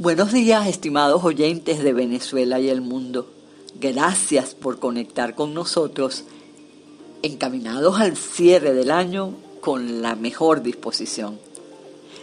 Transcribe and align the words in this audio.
Buenos 0.00 0.32
días, 0.32 0.66
estimados 0.66 1.22
oyentes 1.24 1.82
de 1.82 1.92
Venezuela 1.92 2.58
y 2.58 2.70
el 2.70 2.80
mundo. 2.80 3.28
Gracias 3.78 4.54
por 4.54 4.78
conectar 4.78 5.34
con 5.34 5.52
nosotros, 5.52 6.24
encaminados 7.20 8.00
al 8.00 8.16
cierre 8.16 8.72
del 8.72 8.92
año 8.92 9.34
con 9.60 10.00
la 10.00 10.14
mejor 10.14 10.62
disposición. 10.62 11.38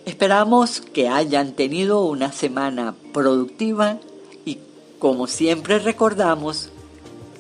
Esperamos 0.06 0.82
que 0.82 1.08
hayan 1.08 1.52
tenido 1.52 2.04
una 2.04 2.32
semana 2.32 2.96
productiva 3.14 4.00
y 4.44 4.58
como 4.98 5.28
siempre 5.28 5.78
recordamos 5.78 6.70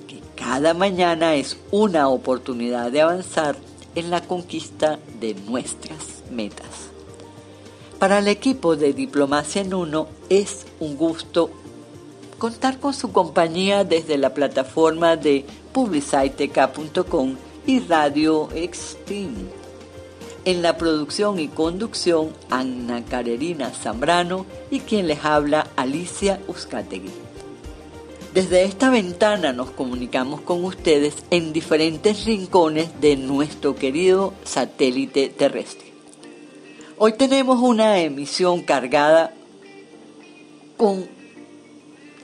que 0.07 0.19
cada 0.35 0.75
mañana 0.75 1.33
es 1.33 1.57
una 1.71 2.09
oportunidad 2.09 2.91
de 2.91 3.01
avanzar 3.01 3.57
en 3.95 4.11
la 4.11 4.21
conquista 4.21 4.99
de 5.19 5.33
nuestras 5.33 6.21
metas. 6.29 6.96
Para 8.00 8.20
el 8.20 8.27
equipo 8.27 8.75
de 8.75 8.93
Diplomacia 8.93 9.61
en 9.64 9.73
Uno 9.73 10.07
es 10.29 10.68
un 10.79 10.97
gusto 10.97 11.50
contar 12.37 12.79
con 12.79 12.93
su 12.93 13.11
compañía 13.11 13.83
desde 13.86 14.20
la 14.20 14.36
plataforma 14.36 15.15
de 15.15 15.46
publiciteca.com 15.73 17.36
y 17.65 17.79
Radio 17.79 18.50
Extreme. 18.54 19.50
En 20.46 20.61
la 20.61 20.78
producción 20.78 21.39
y 21.39 21.47
conducción, 21.47 22.33
Ana 22.51 23.04
Carerina 23.04 23.71
Zambrano 23.71 24.45
y 24.70 24.82
quien 24.82 25.07
les 25.07 25.25
habla, 25.25 25.65
Alicia 25.75 26.39
Uzcategui. 26.48 27.09
Desde 28.36 28.64
esta 28.64 28.92
ventana 28.92 29.54
nos 29.54 29.71
comunicamos 29.71 30.42
con 30.42 30.64
ustedes 30.64 31.15
en 31.32 31.51
diferentes 31.51 32.25
rincones 32.25 33.02
de 33.02 33.17
nuestro 33.17 33.75
querido 33.75 34.36
satélite 34.44 35.30
terrestre. 35.30 35.86
Hoy 37.00 37.14
tenemos 37.14 37.59
una 37.61 38.00
emisión 38.00 38.64
cargada 38.64 39.31
con 40.78 41.08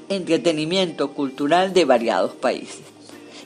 entretenimiento 0.10 1.12
cultural 1.12 1.74
de 1.74 1.86
variados 1.86 2.34
países 2.34 2.82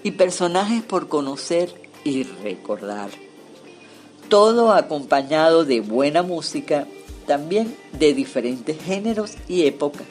y 0.04 0.12
personajes 0.12 0.84
por 0.84 1.10
conocer 1.10 1.70
y 2.06 2.24
recordar. 2.24 3.10
Todo 4.30 4.72
acompañado 4.72 5.66
de 5.66 5.82
buena 5.82 6.24
música, 6.24 6.88
también 7.26 7.76
de 7.92 8.14
diferentes 8.14 8.82
géneros 8.82 9.34
y 9.50 9.64
épocas. 9.66 10.08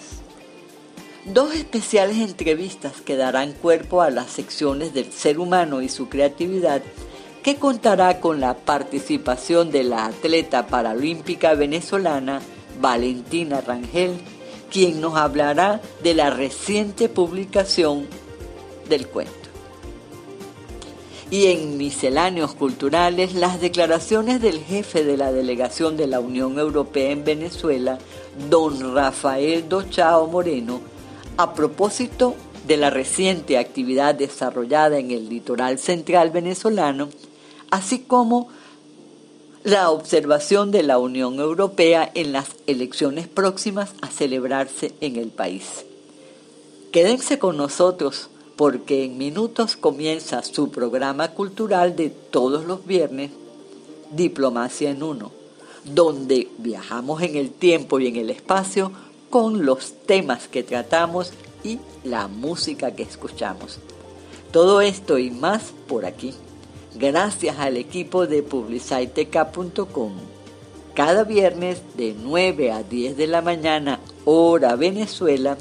Dos 1.25 1.55
especiales 1.55 2.19
entrevistas 2.19 3.01
que 3.01 3.17
darán 3.17 3.55
cuerpo 3.55 4.03
a 4.03 4.11
las 4.11 4.31
secciones 4.31 4.93
del 4.93 5.11
ser 5.11 5.39
humano 5.39 5.81
y 5.81 5.89
su 5.89 6.11
creatividad 6.11 6.83
que 7.47 7.55
contará 7.55 8.19
con 8.19 8.41
la 8.41 8.55
participación 8.55 9.71
de 9.71 9.85
la 9.85 10.07
atleta 10.07 10.67
paralímpica 10.67 11.55
venezolana 11.55 12.43
Valentina 12.81 13.61
Rangel, 13.61 14.15
quien 14.69 15.01
nos 15.01 15.15
hablará 15.15 15.81
de 16.03 16.15
la 16.15 16.31
reciente 16.31 17.09
publicación 17.09 18.09
del 18.89 19.07
cuento. 19.07 19.33
Y 21.31 21.47
en 21.47 21.77
misceláneos 21.77 22.53
culturales, 22.57 23.33
las 23.35 23.61
declaraciones 23.61 24.43
del 24.43 24.59
jefe 24.59 25.05
de 25.05 25.17
la 25.17 25.31
delegación 25.31 25.97
de 25.97 26.09
la 26.09 26.19
Unión 26.19 26.59
Europea 26.59 27.13
en 27.13 27.25
Venezuela, 27.25 27.99
don 28.51 28.93
Rafael 28.93 29.69
Dochao 29.69 30.27
Moreno, 30.27 30.81
a 31.37 31.55
propósito 31.55 32.35
de 32.67 32.77
la 32.77 32.91
reciente 32.91 33.57
actividad 33.57 34.17
desarrollada 34.17 34.99
en 34.99 35.13
el 35.13 35.29
litoral 35.29 35.79
central 35.79 36.31
venezolano 36.31 37.09
así 37.71 38.01
como 38.01 38.49
la 39.67 39.91
observación 39.91 40.71
de 40.71 40.85
la 40.85 40.99
Unión 40.99 41.41
Europea 41.41 42.09
en 42.15 42.33
las 42.33 42.51
elecciones 42.69 43.27
próximas 43.27 43.91
a 44.01 44.07
celebrarse 44.07 44.95
en 45.01 45.17
el 45.17 45.31
país. 45.31 45.85
Quédense 46.93 47.41
con 47.41 47.57
nosotros 47.57 48.31
porque 48.55 49.05
en 49.05 49.19
minutos 49.19 49.77
comienza 49.77 50.43
su 50.45 50.71
programa 50.71 51.33
cultural 51.33 51.97
de 51.97 52.11
todos 52.11 52.65
los 52.65 52.87
viernes, 52.87 53.33
Diplomacia 54.13 54.91
en 54.91 55.03
Uno, 55.03 55.33
donde 55.85 56.49
viajamos 56.59 57.23
en 57.23 57.35
el 57.35 57.51
tiempo 57.51 57.99
y 57.99 58.07
en 58.07 58.17
el 58.17 58.31
espacio 58.31 58.93
con 59.31 59.67
los 59.67 59.95
temas 60.07 60.47
que 60.47 60.63
tratamos 60.63 61.33
y 61.65 61.81
la 62.05 62.29
música 62.29 62.95
que 62.95 63.03
escuchamos. 63.03 63.79
Todo 64.53 64.81
esto 64.81 65.19
y 65.19 65.33
más 65.33 65.73
por 65.89 66.07
aquí 66.07 66.33
gracias 66.99 67.59
al 67.59 67.77
equipo 67.77 68.27
de 68.27 68.43
publiciteca.com. 68.43 70.13
Cada 70.95 71.25
viernes 71.25 71.83
de 71.97 72.15
9 72.19 72.73
a 72.73 72.83
10 72.83 73.17
de 73.17 73.27
la 73.27 73.43
mañana, 73.43 74.01
hora 74.25 74.77
Venezuela, 74.77 75.59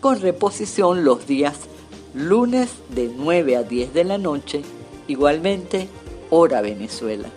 con 0.00 0.20
reposición 0.20 1.04
los 1.04 1.26
días 1.26 1.56
lunes 2.14 2.70
de 2.88 3.10
9 3.14 3.56
a 3.56 3.62
10 3.62 3.92
de 3.92 4.04
la 4.04 4.18
noche, 4.18 4.62
igualmente 5.06 5.88
hora 6.30 6.62
Venezuela. 6.62 7.28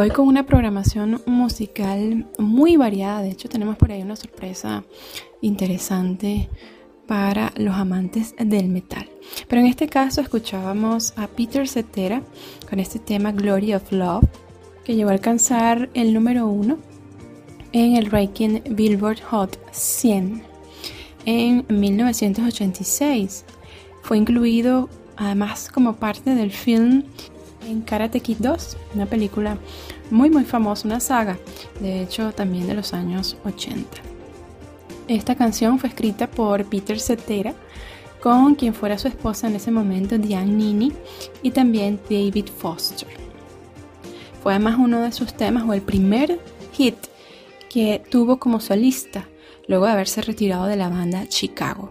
Hoy 0.00 0.08
con 0.08 0.26
una 0.26 0.46
programación 0.46 1.20
musical 1.26 2.26
muy 2.38 2.76
variada, 2.76 3.20
de 3.20 3.28
hecho 3.28 3.50
tenemos 3.50 3.76
por 3.76 3.92
ahí 3.92 4.00
una 4.00 4.16
sorpresa 4.16 4.82
interesante 5.42 6.48
para 7.06 7.52
los 7.56 7.74
amantes 7.74 8.34
del 8.38 8.68
metal. 8.68 9.06
Pero 9.46 9.60
en 9.60 9.66
este 9.66 9.88
caso 9.88 10.22
escuchábamos 10.22 11.12
a 11.18 11.26
Peter 11.26 11.68
Cetera 11.68 12.22
con 12.68 12.80
este 12.80 12.98
tema 12.98 13.32
Glory 13.32 13.74
of 13.74 13.92
Love, 13.92 14.24
que 14.84 14.94
llegó 14.94 15.10
a 15.10 15.12
alcanzar 15.12 15.90
el 15.92 16.14
número 16.14 16.46
uno 16.46 16.78
en 17.72 17.96
el 17.96 18.10
ranking 18.10 18.60
Billboard 18.70 19.20
Hot 19.30 19.58
100 19.70 20.42
en 21.26 21.66
1986. 21.68 23.44
Fue 24.02 24.16
incluido 24.16 24.88
además 25.18 25.68
como 25.70 25.96
parte 25.96 26.34
del 26.34 26.52
film 26.52 27.04
en 27.66 27.82
Karate 27.82 28.20
Kid 28.20 28.38
2, 28.38 28.76
una 28.94 29.06
película 29.06 29.58
muy 30.10 30.30
muy 30.30 30.44
famosa, 30.44 30.88
una 30.88 31.00
saga, 31.00 31.38
de 31.80 32.02
hecho 32.02 32.32
también 32.32 32.66
de 32.66 32.74
los 32.74 32.92
años 32.94 33.36
80. 33.44 33.84
Esta 35.08 35.34
canción 35.34 35.78
fue 35.78 35.88
escrita 35.88 36.28
por 36.28 36.64
Peter 36.66 37.00
Cetera, 37.00 37.54
con 38.20 38.54
quien 38.54 38.74
fuera 38.74 38.98
su 38.98 39.08
esposa 39.08 39.48
en 39.48 39.56
ese 39.56 39.70
momento, 39.70 40.18
Diane 40.18 40.52
Nini, 40.52 40.92
y 41.42 41.50
también 41.50 41.98
David 42.08 42.46
Foster. 42.56 43.08
Fue 44.42 44.52
además 44.52 44.76
uno 44.78 45.02
de 45.02 45.12
sus 45.12 45.34
temas 45.34 45.64
o 45.66 45.72
el 45.72 45.82
primer 45.82 46.38
hit 46.72 46.96
que 47.68 48.02
tuvo 48.10 48.38
como 48.38 48.60
solista 48.60 49.26
luego 49.68 49.86
de 49.86 49.92
haberse 49.92 50.22
retirado 50.22 50.66
de 50.66 50.76
la 50.76 50.88
banda 50.88 51.28
Chicago. 51.28 51.90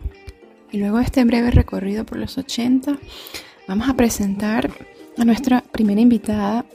Y 0.72 0.78
luego 0.78 0.98
de 0.98 1.04
este 1.04 1.24
breve 1.24 1.52
recorrido 1.52 2.06
por 2.06 2.18
los 2.18 2.38
80, 2.38 3.00
vamos 3.68 3.90
a 3.90 3.96
presentar 3.96 4.72
a 5.20 5.26
nuestra 5.26 5.62
primera 5.62 6.00
invitada 6.00 6.66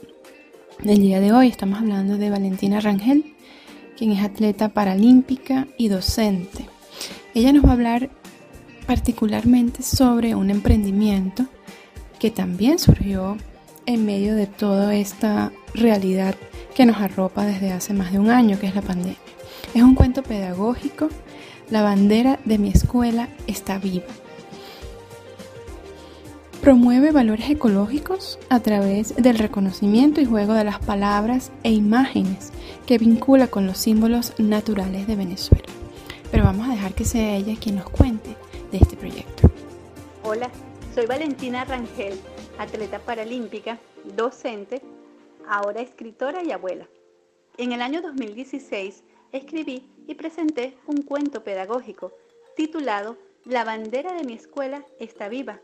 del 0.83 0.99
día 0.99 1.19
de 1.19 1.33
hoy. 1.33 1.47
Estamos 1.47 1.79
hablando 1.79 2.17
de 2.17 2.29
Valentina 2.29 2.79
Rangel, 2.79 3.35
quien 3.97 4.11
es 4.11 4.23
atleta 4.23 4.69
paralímpica 4.69 5.67
y 5.79 5.87
docente. 5.87 6.67
Ella 7.33 7.51
nos 7.53 7.65
va 7.65 7.69
a 7.69 7.73
hablar 7.73 8.11
particularmente 8.85 9.81
sobre 9.81 10.35
un 10.35 10.51
emprendimiento 10.51 11.47
que 12.19 12.29
también 12.29 12.77
surgió 12.77 13.35
en 13.87 14.05
medio 14.05 14.35
de 14.35 14.45
toda 14.45 14.93
esta 14.95 15.51
realidad 15.73 16.35
que 16.75 16.85
nos 16.85 16.97
arropa 16.97 17.45
desde 17.45 17.71
hace 17.71 17.93
más 17.93 18.11
de 18.11 18.19
un 18.19 18.29
año, 18.29 18.59
que 18.59 18.67
es 18.67 18.75
la 18.75 18.83
pandemia. 18.83 19.17
Es 19.73 19.81
un 19.81 19.95
cuento 19.95 20.21
pedagógico, 20.21 21.09
La 21.71 21.81
bandera 21.81 22.39
de 22.45 22.59
mi 22.59 22.69
escuela 22.69 23.27
está 23.47 23.79
viva. 23.79 24.05
Promueve 26.61 27.11
valores 27.11 27.49
ecológicos 27.49 28.39
a 28.49 28.59
través 28.59 29.15
del 29.15 29.37
reconocimiento 29.37 30.19
y 30.19 30.25
juego 30.25 30.53
de 30.53 30.63
las 30.63 30.79
palabras 30.79 31.51
e 31.63 31.71
imágenes 31.71 32.51
que 32.87 32.97
vincula 32.97 33.47
con 33.47 33.67
los 33.67 33.77
símbolos 33.77 34.33
naturales 34.39 35.05
de 35.05 35.15
Venezuela. 35.15 35.65
Pero 36.31 36.43
vamos 36.43 36.67
a 36.67 36.71
dejar 36.71 36.93
que 36.93 37.05
sea 37.05 37.35
ella 37.35 37.55
quien 37.61 37.75
nos 37.75 37.89
cuente 37.89 38.35
de 38.71 38.77
este 38.77 38.97
proyecto. 38.97 39.51
Hola, 40.23 40.49
soy 40.95 41.05
Valentina 41.05 41.65
Rangel, 41.65 42.19
atleta 42.57 42.99
paralímpica, 42.99 43.77
docente, 44.15 44.81
ahora 45.47 45.81
escritora 45.81 46.43
y 46.43 46.51
abuela. 46.51 46.87
En 47.57 47.73
el 47.73 47.81
año 47.81 48.01
2016 48.01 49.03
escribí 49.31 49.87
y 50.07 50.15
presenté 50.15 50.77
un 50.87 51.03
cuento 51.03 51.43
pedagógico 51.43 52.11
titulado 52.55 53.17
La 53.45 53.63
bandera 53.63 54.13
de 54.13 54.23
mi 54.23 54.33
escuela 54.33 54.83
está 54.99 55.29
viva, 55.29 55.59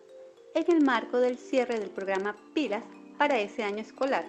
en 0.53 0.65
el 0.75 0.83
marco 0.83 1.17
del 1.17 1.37
cierre 1.37 1.79
del 1.79 1.89
programa 1.89 2.35
Pilas 2.53 2.83
para 3.17 3.39
ese 3.39 3.63
año 3.63 3.79
escolar, 3.79 4.25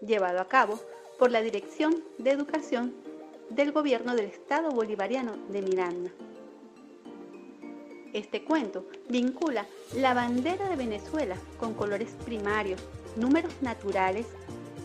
llevado 0.00 0.40
a 0.40 0.48
cabo 0.48 0.80
por 1.18 1.30
la 1.30 1.42
Dirección 1.42 2.02
de 2.18 2.30
Educación 2.30 2.94
del 3.50 3.72
Gobierno 3.72 4.14
del 4.14 4.26
Estado 4.26 4.70
Bolivariano 4.70 5.36
de 5.50 5.62
Miranda. 5.62 6.10
Este 8.12 8.42
cuento 8.42 8.86
vincula 9.08 9.66
la 9.94 10.14
bandera 10.14 10.68
de 10.68 10.76
Venezuela 10.76 11.36
con 11.60 11.74
colores 11.74 12.10
primarios, 12.24 12.80
números 13.16 13.52
naturales, 13.60 14.26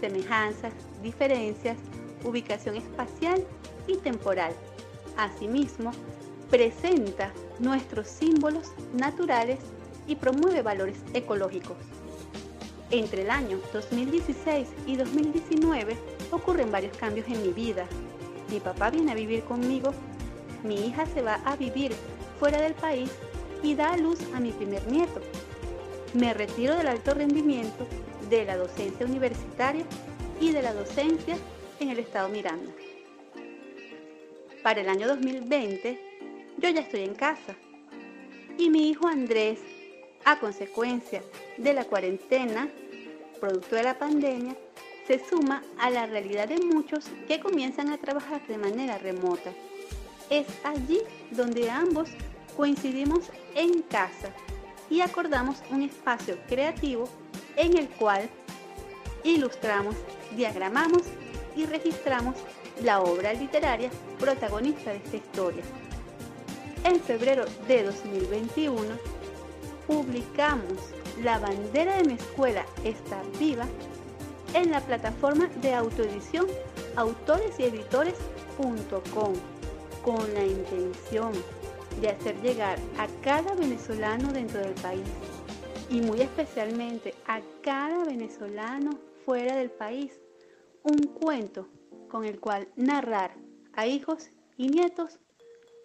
semejanzas, 0.02 0.74
diferencias, 1.02 1.78
ubicación 2.26 2.76
espacial 2.76 3.44
y 3.88 3.96
temporal. 3.98 4.54
Asimismo, 5.18 5.92
presenta 6.50 7.32
nuestros 7.60 8.08
símbolos 8.08 8.72
naturales 8.94 9.60
y 10.12 10.16
promueve 10.18 10.62
valores 10.62 10.98
ecológicos. 11.14 11.78
Entre 12.90 13.22
el 13.22 13.30
año 13.30 13.60
2016 13.72 14.68
y 14.86 14.98
2019 14.98 15.96
ocurren 16.32 16.70
varios 16.70 16.98
cambios 16.98 17.28
en 17.28 17.42
mi 17.42 17.54
vida. 17.54 17.88
Mi 18.50 18.60
papá 18.60 18.90
viene 18.90 19.14
a 19.14 19.16
vivir 19.16 19.44
conmigo, 19.44 19.94
mi 20.64 20.86
hija 20.86 21.06
se 21.06 21.22
va 21.22 21.36
a 21.46 21.56
vivir 21.56 21.94
fuera 22.40 22.62
del 22.62 22.74
país 22.74 23.10
y 23.64 23.74
da 23.74 23.94
a 23.94 23.98
luz 23.98 24.20
a 24.36 24.42
mi 24.42 24.52
primer 24.52 24.86
nieto. 24.92 25.22
Me 26.14 26.34
retiro 26.34 26.76
del 26.76 26.88
alto 26.88 27.14
rendimiento, 27.14 27.88
de 28.30 28.44
la 28.44 28.58
docencia 28.58 29.06
universitaria 29.06 29.86
y 30.42 30.52
de 30.52 30.62
la 30.62 30.74
docencia 30.74 31.38
en 31.80 31.90
el 31.90 32.00
estado 32.00 32.28
Miranda. 32.28 32.72
Para 34.62 34.82
el 34.82 34.90
año 34.90 35.08
2020 35.08 36.00
yo 36.58 36.70
ya 36.70 36.82
estoy 36.82 37.04
en 37.04 37.16
casa 37.16 37.56
y 38.58 38.70
mi 38.70 38.90
hijo 38.90 39.08
Andrés, 39.08 39.60
a 40.26 40.40
consecuencia 40.40 41.22
de 41.58 41.74
la 41.74 41.86
cuarentena, 41.86 42.70
producto 43.40 43.76
de 43.76 43.84
la 43.84 43.98
pandemia, 43.98 44.56
se 45.08 45.20
suma 45.28 45.64
a 45.80 45.90
la 45.90 46.06
realidad 46.06 46.48
de 46.48 46.60
muchos 46.60 47.06
que 47.28 47.40
comienzan 47.40 47.90
a 47.90 47.98
trabajar 47.98 48.46
de 48.48 48.58
manera 48.58 48.98
remota. 48.98 49.52
Es 50.30 50.48
allí 50.64 51.00
donde 51.32 51.70
ambos 51.70 52.10
coincidimos 52.56 53.30
en 53.56 53.82
casa 53.82 54.30
y 54.90 55.02
acordamos 55.02 55.58
un 55.72 55.82
espacio 55.82 56.38
creativo 56.48 57.10
en 57.56 57.78
el 57.78 57.90
cual 57.90 58.30
ilustramos, 59.24 59.96
diagramamos 60.36 61.04
y 61.56 61.66
registramos 61.66 62.36
la 62.84 63.02
obra 63.02 63.34
literaria 63.34 63.90
protagonista 64.20 64.92
de 64.92 64.98
esta 64.98 65.18
historia. 65.18 65.64
En 66.84 67.00
febrero 67.00 67.46
de 67.68 67.84
2021 67.84 69.21
publicamos 69.92 70.94
La 71.22 71.38
bandera 71.40 71.98
de 71.98 72.06
mi 72.06 72.14
escuela 72.14 72.66
está 72.86 73.22
viva 73.38 73.68
en 74.54 74.72
la 74.72 74.80
plataforma 74.80 75.48
de 75.62 75.74
autoedición 75.74 76.48
autoresyeditores.com 76.96 79.34
con 80.02 80.34
la 80.34 80.46
intención 80.46 81.34
de 82.00 82.08
hacer 82.08 82.42
llegar 82.42 82.80
a 82.98 83.08
cada 83.22 83.54
venezolano 83.54 84.32
dentro 84.32 84.62
del 84.62 84.76
país 84.76 85.04
y 85.90 86.00
muy 86.00 86.22
especialmente 86.22 87.14
a 87.28 87.42
cada 87.62 88.06
venezolano 88.06 88.92
fuera 89.26 89.58
del 89.58 89.72
país 89.72 90.22
un 90.84 91.00
cuento 91.00 91.68
con 92.10 92.24
el 92.24 92.40
cual 92.40 92.70
narrar 92.78 93.36
a 93.74 93.88
hijos 93.88 94.30
y 94.58 94.70
nietos 94.70 95.20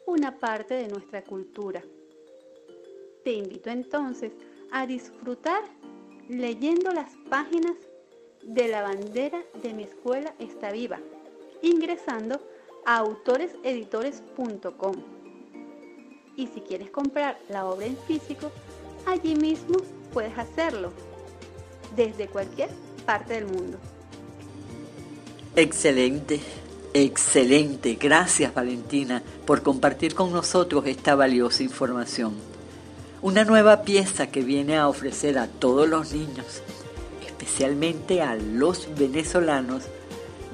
una 0.07 0.39
parte 0.39 0.75
de 0.75 0.87
nuestra 0.87 1.25
cultura. 1.25 1.83
Te 3.27 3.33
invito 3.33 3.71
entonces 3.71 4.31
a 4.71 4.87
disfrutar 4.87 5.61
leyendo 6.29 6.93
las 6.93 7.11
páginas 7.29 7.75
de 8.45 8.69
la 8.69 8.83
bandera 8.83 9.43
de 9.65 9.75
mi 9.75 9.83
escuela 9.83 10.33
está 10.39 10.71
viva, 10.71 11.01
ingresando 11.61 12.41
a 12.85 12.99
autoreseditores.com. 12.99 14.95
Y 16.37 16.47
si 16.47 16.61
quieres 16.61 16.93
comprar 16.93 17.37
la 17.49 17.67
obra 17.67 17.87
en 17.87 17.97
físico, 18.07 18.53
allí 19.07 19.35
mismo 19.35 19.79
puedes 20.13 20.39
hacerlo, 20.39 20.93
desde 21.97 22.29
cualquier 22.29 22.71
parte 23.05 23.35
del 23.35 23.47
mundo. 23.47 23.79
Excelente, 25.57 26.39
excelente. 26.95 27.97
Gracias 28.01 28.55
Valentina 28.55 29.21
por 29.45 29.65
compartir 29.65 30.15
con 30.15 30.31
nosotros 30.31 30.87
esta 30.87 31.17
valiosa 31.17 31.65
información. 31.65 32.56
Una 33.27 33.43
nueva 33.43 33.83
pieza 33.83 34.29
que 34.29 34.41
viene 34.43 34.77
a 34.77 34.87
ofrecer 34.87 35.37
a 35.37 35.49
todos 35.49 35.89
los 35.89 36.13
niños 36.13 36.63
especialmente 37.27 38.23
a 38.23 38.37
los 38.37 38.89
venezolanos 38.97 39.83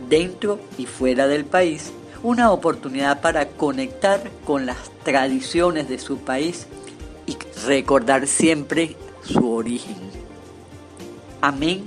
dentro 0.08 0.58
y 0.78 0.86
fuera 0.86 1.26
del 1.26 1.44
país, 1.44 1.92
una 2.22 2.50
oportunidad 2.50 3.20
para 3.20 3.50
conectar 3.50 4.22
con 4.46 4.64
las 4.64 4.90
tradiciones 5.04 5.90
de 5.90 5.98
su 5.98 6.16
país 6.20 6.66
y 7.26 7.36
recordar 7.66 8.26
siempre 8.26 8.96
su 9.22 9.52
origen. 9.52 9.98
Amén 11.42 11.84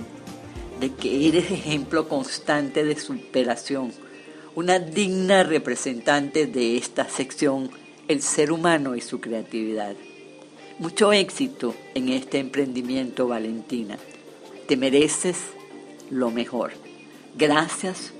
de 0.79 0.93
que 0.93 1.27
eres 1.27 1.49
ejemplo 1.49 2.07
constante 2.07 2.83
de 2.83 2.95
superación, 2.95 3.91
una 4.53 4.77
digna 4.77 5.41
representante 5.41 6.45
de 6.45 6.77
esta 6.77 7.09
sección, 7.09 7.71
el 8.07 8.21
ser 8.21 8.51
humano 8.51 8.95
y 8.95 9.01
su 9.01 9.19
creatividad. 9.19 9.95
Mucho 10.77 11.13
éxito 11.13 11.73
en 11.93 12.09
este 12.09 12.39
emprendimiento, 12.39 13.29
Valentina. 13.29 13.97
Te 14.67 14.75
mereces 14.75 15.37
lo 16.09 16.31
mejor. 16.31 16.73
Gracias 17.37 18.13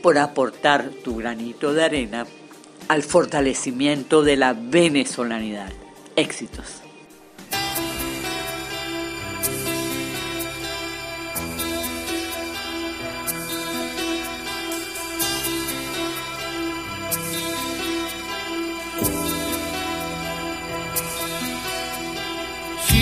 por 0.00 0.18
aportar 0.18 0.90
tu 1.02 1.16
granito 1.16 1.74
de 1.74 1.82
arena 1.84 2.26
al 2.86 3.02
fortalecimiento 3.02 4.22
de 4.22 4.36
la 4.36 4.52
venezolanidad. 4.52 5.72
Éxitos. 6.14 6.82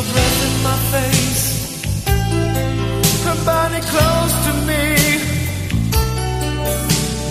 Breath 0.00 0.40
in 0.48 0.54
my 0.62 0.78
face, 0.94 1.44
her 3.26 3.38
body 3.44 3.80
close 3.92 4.34
to 4.46 4.52
me. 4.68 4.84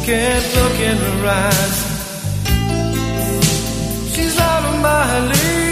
Can't 0.06 0.48
look 0.58 0.77
in 0.80 0.98
her 0.98 1.22
eyes. 1.27 1.77
She's 4.13 4.36
out 4.39 4.63
of 4.70 4.75
my 4.82 5.08
league. 5.32 5.72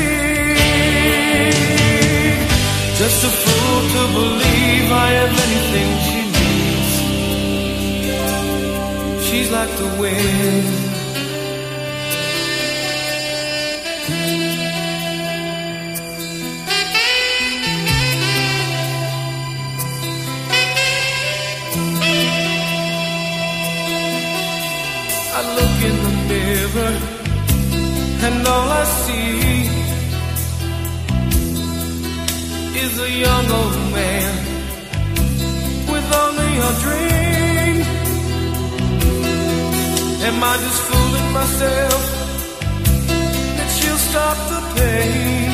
Just 2.98 3.20
a 3.24 3.32
fool 3.42 3.80
to 3.94 4.02
believe 4.18 4.88
I 4.92 5.10
have 5.20 5.34
anything 5.46 5.90
she 6.08 6.20
needs. 6.38 6.94
She's 9.28 9.50
like 9.52 9.72
the 9.78 9.90
wind. 10.02 10.89
Is 32.84 33.00
a 33.00 33.10
young 33.26 33.46
old 33.60 33.76
man 33.98 34.34
with 35.92 36.08
only 36.24 36.52
a 36.70 36.72
dream. 36.84 37.76
Am 40.28 40.38
I 40.52 40.56
just 40.66 40.82
fooling 40.88 41.30
myself 41.40 42.02
that 43.58 43.70
she'll 43.78 44.04
stop 44.10 44.38
the 44.52 44.62
pain? 44.76 45.52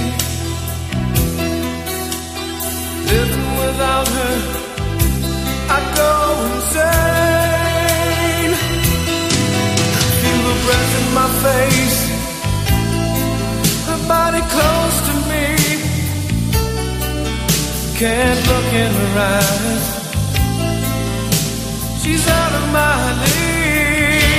Living 3.11 3.47
without 3.63 4.07
her, 4.17 4.37
I 5.75 5.79
go 5.99 6.11
insane. 6.53 6.93
Feel 10.21 10.41
the 10.49 10.55
breath 10.65 10.91
in 10.99 11.07
my 11.19 11.29
face 11.43 12.04
her 14.35 14.45
close 14.55 14.97
to 15.07 15.13
me. 15.31 15.47
Can't 18.01 18.41
look 18.51 18.69
in 18.83 18.91
her 19.01 19.13
eyes. 19.37 19.85
She's 22.01 22.25
out 22.27 22.53
of 22.59 22.65
my 22.79 22.99
league. 23.23 24.35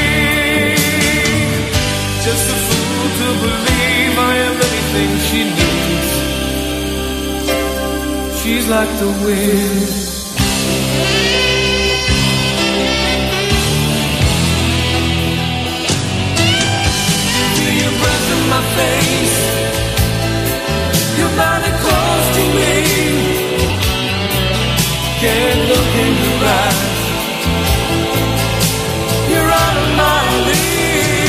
Just 2.26 2.44
a 2.54 2.56
fool 2.66 3.04
to 3.20 3.28
believe 3.44 4.14
I 4.30 4.32
am 4.46 4.56
anything 4.68 5.10
she 5.28 5.40
needs. 5.58 6.12
She's 8.40 8.66
like 8.68 8.92
the 9.02 9.10
wind. 9.24 10.04
My 18.48 18.62
face. 18.76 19.65
Can't 25.26 25.62
look 25.70 25.92
in 26.04 26.12
your 26.24 26.40
eyes. 26.62 27.00
You're 29.30 29.50
out 29.62 29.76
of 29.82 29.88
my 30.02 30.22
league. 30.46 31.26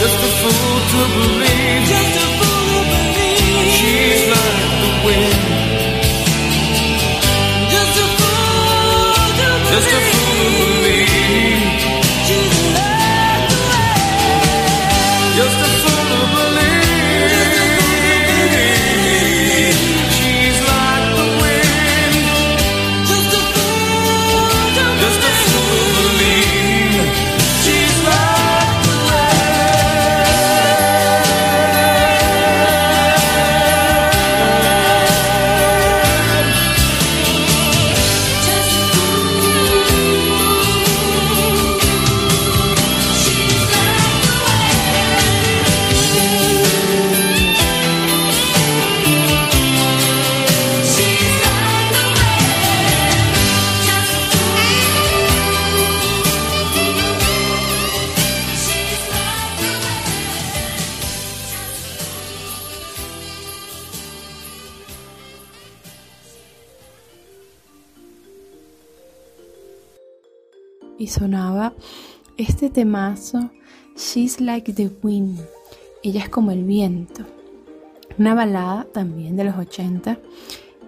Just 0.00 0.18
a 0.28 0.30
fool 0.40 0.76
to 0.92 1.00
believe. 1.16 1.82
Just 1.92 2.12
a 2.16 2.26
fool 2.38 2.64
to 2.72 2.80
believe. 2.88 3.68
She's 3.76 4.22
like 4.32 4.60
the 4.80 4.90
wind. 5.04 5.36
Just 7.74 7.94
a 8.00 8.06
fool 8.16 9.12
to 9.38 9.46
believe. 9.60 9.74
Just 9.74 9.90
a 9.92 10.00
fool 10.08 10.40
to 10.40 10.56
believe. 10.56 10.75
Y 70.98 71.08
sonaba 71.08 71.74
este 72.36 72.70
temazo 72.70 73.50
She's 73.96 74.40
Like 74.40 74.72
the 74.72 74.90
Wind. 75.02 75.40
Ella 76.02 76.22
es 76.22 76.28
como 76.28 76.50
el 76.50 76.64
viento. 76.64 77.24
Una 78.18 78.34
balada 78.34 78.86
también 78.92 79.36
de 79.36 79.44
los 79.44 79.56
80 79.56 80.18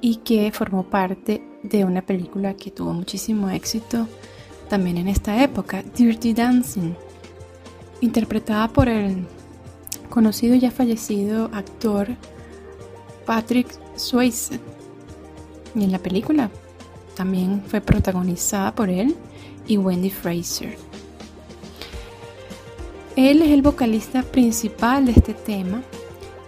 y 0.00 0.17
que 0.17 0.50
formó 0.53 0.85
parte 0.85 1.43
de 1.62 1.85
una 1.85 2.03
película 2.03 2.55
que 2.55 2.71
tuvo 2.71 2.93
muchísimo 2.93 3.50
éxito 3.50 4.07
también 4.69 4.99
en 4.99 5.09
esta 5.09 5.43
época, 5.43 5.83
Dirty 5.83 6.35
Dancing, 6.35 6.93
interpretada 8.00 8.69
por 8.69 8.88
el 8.88 9.27
conocido 10.11 10.55
y 10.55 10.61
ya 10.61 10.71
fallecido 10.71 11.50
actor 11.53 12.09
Patrick 13.25 13.69
Swayze. 13.97 14.61
Y 15.75 15.85
en 15.85 15.93
la 15.93 15.99
película 15.99 16.50
también 17.15 17.62
fue 17.67 17.81
protagonizada 17.81 18.75
por 18.75 18.91
él 18.91 19.17
y 19.69 19.77
Wendy 19.77 20.11
Fraser. 20.11 20.77
Él 23.15 23.43
es 23.43 23.51
el 23.51 23.63
vocalista 23.63 24.23
principal 24.23 25.07
de 25.07 25.13
este 25.13 25.35
tema, 25.35 25.83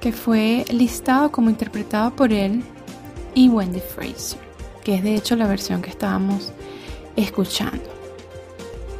que 0.00 0.12
fue 0.12 0.64
listado 0.70 1.30
como 1.30 1.50
interpretado 1.50 2.16
por 2.16 2.32
él 2.32 2.62
y 3.34 3.48
Wendy 3.48 3.80
Fraser, 3.80 4.40
que 4.82 4.96
es 4.96 5.02
de 5.02 5.14
hecho 5.14 5.36
la 5.36 5.46
versión 5.46 5.82
que 5.82 5.90
estábamos 5.90 6.52
escuchando. 7.16 7.84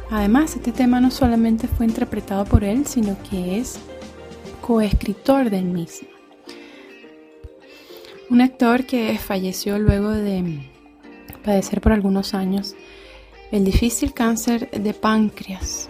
Además, 0.09 0.55
este 0.55 0.73
tema 0.73 0.99
no 0.99 1.09
solamente 1.09 1.67
fue 1.67 1.85
interpretado 1.85 2.45
por 2.45 2.63
él, 2.63 2.85
sino 2.85 3.17
que 3.29 3.57
es 3.57 3.79
coescritor 4.61 5.49
del 5.49 5.65
mismo. 5.65 6.09
Un 8.29 8.41
actor 8.41 8.85
que 8.85 9.17
falleció 9.17 9.79
luego 9.79 10.09
de 10.09 10.59
padecer 11.43 11.81
por 11.81 11.93
algunos 11.93 12.33
años 12.33 12.75
el 13.51 13.65
difícil 13.65 14.13
cáncer 14.13 14.69
de 14.71 14.93
páncreas. 14.93 15.89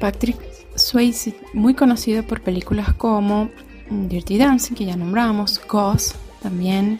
Patrick 0.00 0.38
Swayze, 0.74 1.34
muy 1.52 1.74
conocido 1.74 2.22
por 2.22 2.40
películas 2.40 2.94
como 2.94 3.50
Dirty 3.90 4.38
Dancing, 4.38 4.74
que 4.74 4.86
ya 4.86 4.96
nombramos, 4.96 5.60
Ghost 5.68 6.16
también, 6.42 6.98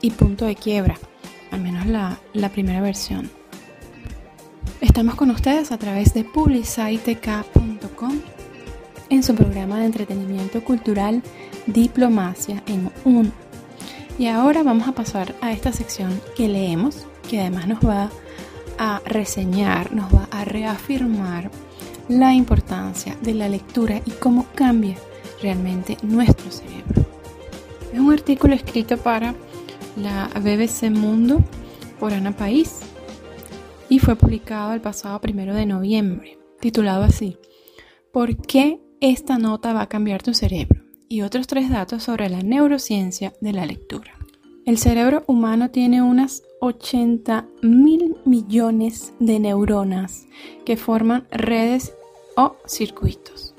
y 0.00 0.10
Punto 0.10 0.44
de 0.44 0.54
Quiebra, 0.54 0.98
al 1.50 1.60
menos 1.60 1.86
la, 1.86 2.18
la 2.32 2.48
primera 2.50 2.80
versión. 2.80 3.30
Estamos 4.80 5.14
con 5.14 5.30
ustedes 5.30 5.70
a 5.72 5.78
través 5.78 6.12
de 6.12 6.24
publicitk.com 6.24 8.20
en 9.08 9.22
su 9.22 9.34
programa 9.34 9.78
de 9.78 9.86
entretenimiento 9.86 10.64
cultural 10.64 11.22
Diplomacia 11.66 12.62
en 12.66 12.90
un. 13.04 13.32
Y 14.18 14.26
ahora 14.26 14.62
vamos 14.62 14.88
a 14.88 14.92
pasar 14.92 15.34
a 15.40 15.52
esta 15.52 15.72
sección 15.72 16.20
que 16.36 16.48
leemos, 16.48 17.06
que 17.28 17.40
además 17.40 17.68
nos 17.68 17.80
va 17.80 18.10
a 18.78 19.00
reseñar, 19.04 19.92
nos 19.92 20.12
va 20.12 20.28
a 20.30 20.44
reafirmar 20.44 21.50
la 22.08 22.34
importancia 22.34 23.16
de 23.22 23.34
la 23.34 23.48
lectura 23.48 24.00
y 24.04 24.10
cómo 24.12 24.46
cambia 24.54 24.96
realmente 25.40 25.96
nuestro 26.02 26.50
cerebro. 26.50 27.04
Es 27.92 27.98
un 27.98 28.12
artículo 28.12 28.54
escrito 28.54 28.96
para 28.96 29.34
la 29.96 30.28
BBC 30.34 30.90
Mundo 30.90 31.42
por 32.00 32.12
Ana 32.12 32.32
País 32.32 32.80
y 33.88 33.98
fue 33.98 34.16
publicado 34.16 34.72
el 34.72 34.80
pasado 34.80 35.20
primero 35.20 35.54
de 35.54 35.66
noviembre, 35.66 36.38
titulado 36.60 37.02
así: 37.02 37.36
¿Por 38.12 38.36
qué 38.36 38.80
esta 39.00 39.38
nota 39.38 39.72
va 39.72 39.82
a 39.82 39.88
cambiar 39.88 40.22
tu 40.22 40.32
cerebro? 40.32 40.82
Y 41.08 41.20
otros 41.20 41.46
tres 41.46 41.68
datos 41.68 42.02
sobre 42.02 42.30
la 42.30 42.40
neurociencia 42.40 43.34
de 43.42 43.52
la 43.52 43.66
lectura. 43.66 44.14
El 44.64 44.78
cerebro 44.78 45.24
humano 45.26 45.70
tiene 45.70 46.02
unas 46.02 46.44
80 46.60 47.46
mil 47.62 48.16
millones 48.24 49.12
de 49.18 49.40
neuronas 49.40 50.26
que 50.64 50.76
forman 50.76 51.26
redes 51.32 51.94
o 52.36 52.54
circuitos. 52.64 53.56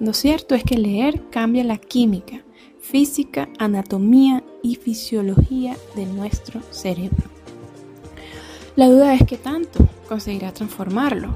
Lo 0.00 0.14
cierto 0.14 0.54
es 0.54 0.64
que 0.64 0.78
leer 0.78 1.28
cambia 1.28 1.64
la 1.64 1.76
química, 1.76 2.44
física, 2.80 3.50
anatomía 3.58 4.42
y 4.62 4.76
fisiología 4.76 5.76
de 5.94 6.06
nuestro 6.06 6.62
cerebro. 6.70 7.28
La 8.74 8.88
duda 8.88 9.12
es 9.12 9.22
qué 9.26 9.36
tanto 9.36 9.86
conseguirá 10.08 10.52
transformarlo. 10.52 11.34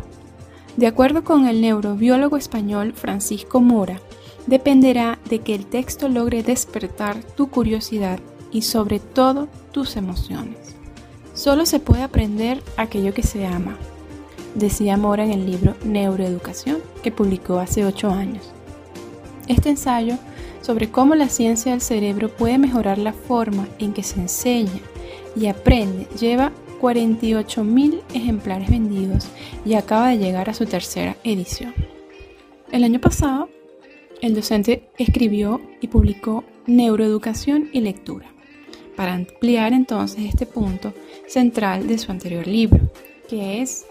De 0.78 0.86
acuerdo 0.86 1.22
con 1.22 1.46
el 1.46 1.60
neurobiólogo 1.60 2.38
español 2.38 2.94
Francisco 2.94 3.60
Mora, 3.60 4.00
dependerá 4.50 5.20
de 5.30 5.38
que 5.38 5.54
el 5.54 5.64
texto 5.64 6.08
logre 6.08 6.42
despertar 6.42 7.22
tu 7.22 7.48
curiosidad 7.48 8.18
y 8.50 8.62
sobre 8.62 8.98
todo 8.98 9.46
tus 9.70 9.96
emociones. 9.96 10.74
Solo 11.34 11.64
se 11.66 11.78
puede 11.78 12.02
aprender 12.02 12.60
aquello 12.76 13.14
que 13.14 13.22
se 13.22 13.46
ama, 13.46 13.76
decía 14.56 14.96
Mora 14.96 15.24
en 15.24 15.30
el 15.30 15.46
libro 15.46 15.76
Neuroeducación 15.84 16.78
que 17.00 17.12
publicó 17.12 17.60
hace 17.60 17.86
ocho 17.86 18.10
años. 18.10 18.50
Este 19.46 19.70
ensayo 19.70 20.18
sobre 20.62 20.90
cómo 20.90 21.14
la 21.14 21.28
ciencia 21.28 21.70
del 21.70 21.80
cerebro 21.80 22.28
puede 22.28 22.58
mejorar 22.58 22.98
la 22.98 23.12
forma 23.12 23.68
en 23.78 23.92
que 23.92 24.02
se 24.02 24.18
enseña 24.18 24.80
y 25.36 25.46
aprende 25.46 26.08
lleva 26.18 26.50
48.000 26.80 28.00
ejemplares 28.14 28.68
vendidos 28.68 29.28
y 29.64 29.74
acaba 29.74 30.08
de 30.08 30.18
llegar 30.18 30.50
a 30.50 30.54
su 30.54 30.66
tercera 30.66 31.16
edición. 31.22 31.72
El 32.72 32.82
año 32.82 33.00
pasado, 33.00 33.48
el 34.20 34.34
docente 34.34 34.90
escribió 34.98 35.60
y 35.80 35.88
publicó 35.88 36.44
Neuroeducación 36.66 37.70
y 37.72 37.80
Lectura, 37.80 38.26
para 38.96 39.14
ampliar 39.14 39.72
entonces 39.72 40.24
este 40.26 40.46
punto 40.46 40.92
central 41.26 41.86
de 41.86 41.98
su 41.98 42.10
anterior 42.10 42.46
libro, 42.46 42.90
que 43.28 43.62
es 43.62 43.86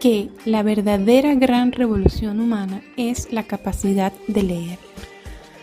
que 0.00 0.28
la 0.44 0.62
verdadera 0.62 1.34
gran 1.34 1.72
revolución 1.72 2.40
humana 2.40 2.82
es 2.96 3.32
la 3.32 3.44
capacidad 3.44 4.12
de 4.26 4.42
leer. 4.42 4.78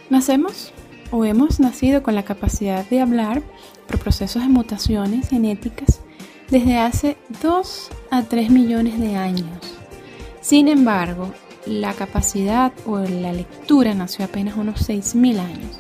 Nacemos 0.10 0.74
o 1.12 1.26
hemos 1.26 1.60
nacido 1.60 2.04
con 2.04 2.16
la 2.16 2.24
capacidad 2.24 2.88
de 2.90 3.02
hablar 3.02 3.44
por 3.88 4.00
procesos 4.00 4.42
de 4.42 4.50
mutaciones 4.50 5.30
genéticas 5.30 6.02
desde 6.50 6.78
hace 6.78 7.18
2 7.42 7.90
a 8.12 8.24
3 8.24 8.50
millones 8.50 9.00
de 9.00 9.16
años. 9.16 9.78
Sin 10.42 10.68
embargo, 10.68 11.32
la 11.66 11.94
capacidad 11.94 12.74
o 12.86 13.00
la 13.00 13.34
lectura 13.34 13.94
nació 13.94 14.26
apenas 14.26 14.58
unos 14.58 14.88
6.000 14.90 15.40
años 15.40 15.78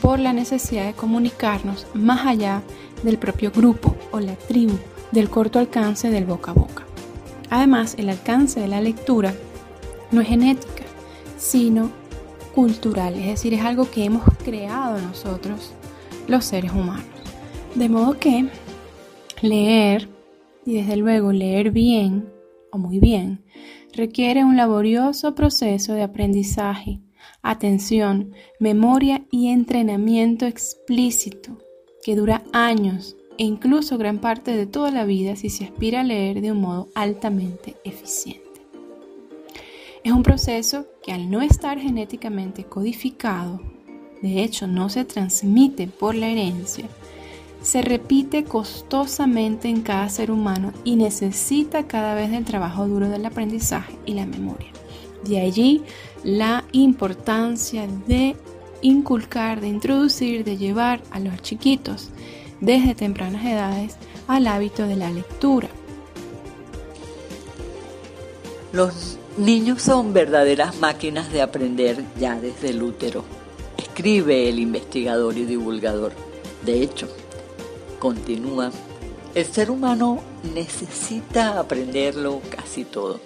por 0.00 0.18
la 0.18 0.32
necesidad 0.32 0.86
de 0.86 0.94
comunicarnos 0.94 1.86
más 1.94 2.26
allá 2.26 2.62
del 3.02 3.18
propio 3.18 3.50
grupo 3.50 3.96
o 4.12 4.20
la 4.20 4.36
tribu 4.36 4.76
del 5.12 5.30
corto 5.30 5.58
alcance 5.58 6.10
del 6.10 6.24
boca 6.24 6.52
a 6.52 6.54
boca. 6.54 6.84
Además, 7.50 7.94
el 7.98 8.08
alcance 8.08 8.60
de 8.60 8.68
la 8.68 8.80
lectura 8.80 9.34
no 10.10 10.20
es 10.20 10.28
genética, 10.28 10.84
sino 11.38 11.90
cultural, 12.54 13.14
es 13.14 13.26
decir, 13.26 13.54
es 13.54 13.62
algo 13.62 13.90
que 13.90 14.04
hemos 14.04 14.24
creado 14.44 15.00
nosotros, 15.00 15.72
los 16.26 16.44
seres 16.44 16.72
humanos. 16.72 17.04
De 17.74 17.88
modo 17.88 18.18
que 18.18 18.48
Leer, 19.42 20.08
y 20.64 20.76
desde 20.76 20.96
luego 20.96 21.30
leer 21.30 21.70
bien 21.70 22.32
o 22.72 22.78
muy 22.78 22.98
bien, 22.98 23.44
requiere 23.96 24.44
un 24.44 24.56
laborioso 24.56 25.34
proceso 25.34 25.94
de 25.94 26.02
aprendizaje, 26.02 27.00
atención, 27.42 28.32
memoria 28.60 29.24
y 29.30 29.48
entrenamiento 29.48 30.44
explícito 30.46 31.58
que 32.04 32.14
dura 32.14 32.42
años 32.52 33.16
e 33.38 33.44
incluso 33.44 33.98
gran 33.98 34.18
parte 34.18 34.54
de 34.54 34.66
toda 34.66 34.90
la 34.90 35.04
vida 35.04 35.34
si 35.34 35.48
se 35.48 35.64
aspira 35.64 36.00
a 36.00 36.04
leer 36.04 36.42
de 36.42 36.52
un 36.52 36.60
modo 36.60 36.88
altamente 36.94 37.76
eficiente. 37.84 38.42
Es 40.04 40.12
un 40.12 40.22
proceso 40.22 40.86
que 41.02 41.12
al 41.12 41.30
no 41.30 41.40
estar 41.42 41.78
genéticamente 41.78 42.64
codificado, 42.64 43.60
de 44.22 44.42
hecho 44.42 44.66
no 44.66 44.88
se 44.88 45.04
transmite 45.04 45.88
por 45.88 46.14
la 46.14 46.28
herencia, 46.28 46.84
se 47.66 47.82
repite 47.82 48.44
costosamente 48.44 49.68
en 49.68 49.82
cada 49.82 50.08
ser 50.08 50.30
humano 50.30 50.72
y 50.84 50.94
necesita 50.94 51.88
cada 51.88 52.14
vez 52.14 52.30
del 52.30 52.44
trabajo 52.44 52.86
duro 52.86 53.08
del 53.08 53.26
aprendizaje 53.26 53.98
y 54.06 54.14
la 54.14 54.24
memoria. 54.24 54.70
De 55.24 55.40
allí 55.40 55.82
la 56.22 56.62
importancia 56.70 57.88
de 58.06 58.36
inculcar, 58.82 59.60
de 59.60 59.66
introducir, 59.66 60.44
de 60.44 60.56
llevar 60.56 61.02
a 61.10 61.18
los 61.18 61.42
chiquitos 61.42 62.10
desde 62.60 62.94
tempranas 62.94 63.44
edades 63.44 63.96
al 64.28 64.46
hábito 64.46 64.86
de 64.86 64.94
la 64.94 65.10
lectura. 65.10 65.68
Los 68.70 69.18
niños 69.38 69.82
son 69.82 70.12
verdaderas 70.12 70.78
máquinas 70.78 71.32
de 71.32 71.42
aprender 71.42 72.04
ya 72.16 72.38
desde 72.38 72.70
el 72.70 72.80
útero, 72.80 73.24
escribe 73.76 74.48
el 74.48 74.60
investigador 74.60 75.36
y 75.36 75.46
divulgador. 75.46 76.12
De 76.64 76.80
hecho, 76.80 77.08
continúa, 77.98 78.70
el 79.34 79.44
ser 79.44 79.70
humano 79.70 80.20
necesita 80.54 81.58
aprenderlo 81.58 82.40
casi 82.50 82.84
todo. 82.84 83.20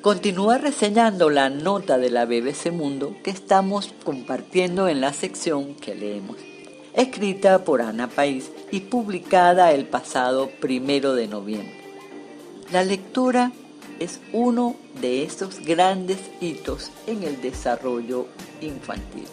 Continúa 0.00 0.58
reseñando 0.58 1.30
la 1.30 1.48
nota 1.48 1.96
de 1.96 2.10
la 2.10 2.24
BBC 2.24 2.72
Mundo 2.72 3.14
que 3.22 3.30
estamos 3.30 3.94
compartiendo 4.04 4.88
en 4.88 5.00
la 5.00 5.12
sección 5.12 5.74
que 5.74 5.94
leemos, 5.94 6.36
escrita 6.94 7.64
por 7.64 7.82
Ana 7.82 8.08
País 8.08 8.50
y 8.70 8.80
publicada 8.80 9.72
el 9.72 9.86
pasado 9.86 10.50
primero 10.60 11.14
de 11.14 11.28
noviembre. 11.28 11.80
La 12.72 12.82
lectura 12.82 13.52
es 14.00 14.20
uno 14.32 14.74
de 15.00 15.22
esos 15.22 15.60
grandes 15.60 16.18
hitos 16.40 16.90
en 17.06 17.22
el 17.22 17.40
desarrollo 17.40 18.26
infantil. 18.60 19.26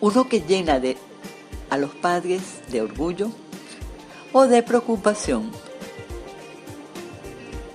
Uno 0.00 0.28
que 0.28 0.40
llena 0.40 0.80
de 0.80 0.96
a 1.70 1.78
los 1.78 1.90
padres 1.90 2.42
de 2.70 2.82
orgullo 2.82 3.30
o 4.32 4.46
de 4.46 4.62
preocupación. 4.62 5.50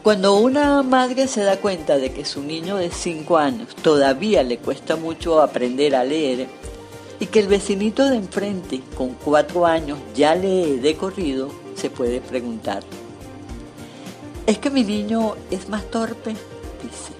Cuando 0.03 0.37
una 0.37 0.81
madre 0.81 1.27
se 1.27 1.43
da 1.43 1.57
cuenta 1.57 1.97
de 1.97 2.11
que 2.11 2.25
su 2.25 2.41
niño 2.41 2.77
de 2.77 2.89
5 2.89 3.37
años 3.37 3.75
todavía 3.75 4.43
le 4.43 4.57
cuesta 4.57 4.95
mucho 4.95 5.41
aprender 5.41 5.95
a 5.95 6.03
leer 6.03 6.47
y 7.19 7.25
que 7.25 7.39
el 7.39 7.47
vecinito 7.47 8.07
de 8.07 8.15
enfrente 8.15 8.81
con 8.95 9.13
4 9.13 9.65
años 9.65 9.99
ya 10.15 10.35
lee 10.35 10.77
de 10.77 10.95
corrido, 10.95 11.51
se 11.75 11.89
puede 11.89 12.21
preguntar, 12.21 12.81
¿es 14.45 14.57
que 14.57 14.69
mi 14.69 14.83
niño 14.83 15.35
es 15.51 15.69
más 15.69 15.83
torpe? 15.91 16.31
Dice. 16.31 17.13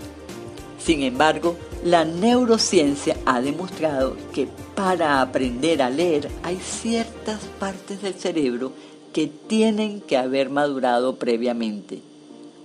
Sin 0.84 1.03
embargo, 1.03 1.58
la 1.84 2.05
neurociencia 2.05 3.15
ha 3.30 3.42
demostrado 3.42 4.18
que 4.34 4.48
para 4.74 5.22
aprender 5.22 5.84
a 5.84 5.92
leer 5.92 6.32
hay 6.42 6.58
ciertas 6.58 7.42
partes 7.60 8.02
del 8.02 8.15
cerebro 8.15 8.72
que 9.13 9.28
tienen 9.28 10.02
que 10.02 10.18
haber 10.18 10.50
madurado 10.50 11.18
previamente, 11.18 12.02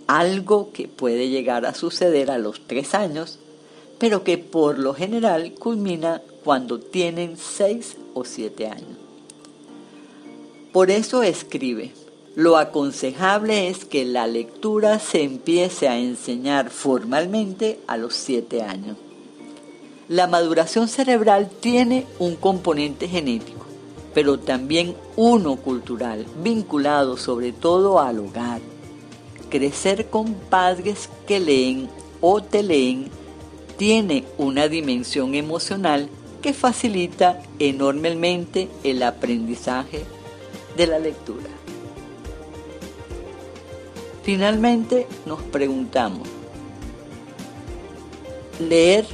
algo 0.07 0.73
que 0.73 0.89
puede 0.89 1.29
llegar 1.29 1.67
a 1.67 1.75
suceder 1.75 2.31
a 2.31 2.39
los 2.39 2.63
tres 2.67 2.95
años, 2.95 3.39
pero 3.99 4.25
que 4.25 4.39
por 4.39 4.79
lo 4.79 4.95
general 4.95 5.53
culmina 5.53 6.23
cuando 6.43 6.81
tienen 6.81 7.37
seis 7.37 7.99
o 8.15 8.25
siete 8.25 8.67
años. 8.67 8.97
Por 10.73 10.91
eso 10.91 11.23
escribe, 11.23 11.93
lo 12.37 12.57
aconsejable 12.57 13.69
es 13.69 13.85
que 13.85 14.07
la 14.07 14.27
lectura 14.27 14.99
se 14.99 15.25
empiece 15.25 15.89
a 15.89 15.99
enseñar 15.99 16.71
formalmente 16.71 17.81
a 17.87 17.99
los 17.99 18.15
siete 18.15 18.63
años. 18.63 18.97
La 20.09 20.27
maduración 20.27 20.89
cerebral 20.89 21.49
tiene 21.49 22.07
un 22.19 22.37
componente 22.37 23.09
genético, 23.09 23.65
pero 24.13 24.39
también 24.39 24.95
uno 25.17 25.57
cultural, 25.57 26.27
vinculado 26.43 27.17
sobre 27.17 27.53
todo 27.53 27.99
al 27.99 28.19
hogar. 28.19 28.61
Crecer 29.49 30.11
con 30.11 30.35
padres 30.35 31.09
que 31.27 31.41
leen 31.41 31.89
o 32.21 32.43
te 32.43 32.63
leen 32.63 33.09
tiene 33.79 34.25
una 34.37 34.69
dimensión 34.69 35.35
emocional 35.35 36.11
que 36.43 36.53
facilita 36.53 37.41
enormemente 37.59 38.69
el 38.83 39.03
aprendizaje 39.03 40.05
de 40.77 40.87
la 40.87 40.99
lectura. 40.99 41.49
Finalmente 44.23 45.07
nos 45.25 45.41
preguntamos, 45.45 46.29
¿leer 48.61 49.07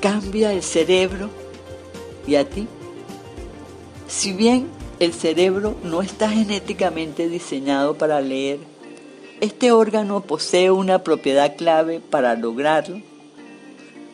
cambia 0.00 0.52
el 0.52 0.62
cerebro 0.62 1.30
y 2.26 2.36
a 2.36 2.48
ti? 2.48 2.66
Si 4.06 4.32
bien 4.32 4.68
el 5.00 5.12
cerebro 5.12 5.76
no 5.82 6.02
está 6.02 6.28
genéticamente 6.30 7.28
diseñado 7.28 7.96
para 7.96 8.20
leer, 8.20 8.58
este 9.40 9.70
órgano 9.70 10.22
posee 10.22 10.70
una 10.70 11.04
propiedad 11.04 11.56
clave 11.56 12.00
para 12.00 12.34
lograrlo, 12.34 13.00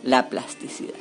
la 0.03 0.29
plasticidad. 0.29 0.95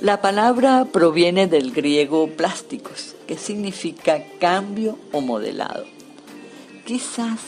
La 0.00 0.20
palabra 0.20 0.86
proviene 0.90 1.46
del 1.46 1.70
griego 1.70 2.26
plásticos, 2.28 3.14
que 3.26 3.38
significa 3.38 4.24
cambio 4.40 4.98
o 5.12 5.20
modelado. 5.20 5.84
Quizás, 6.84 7.38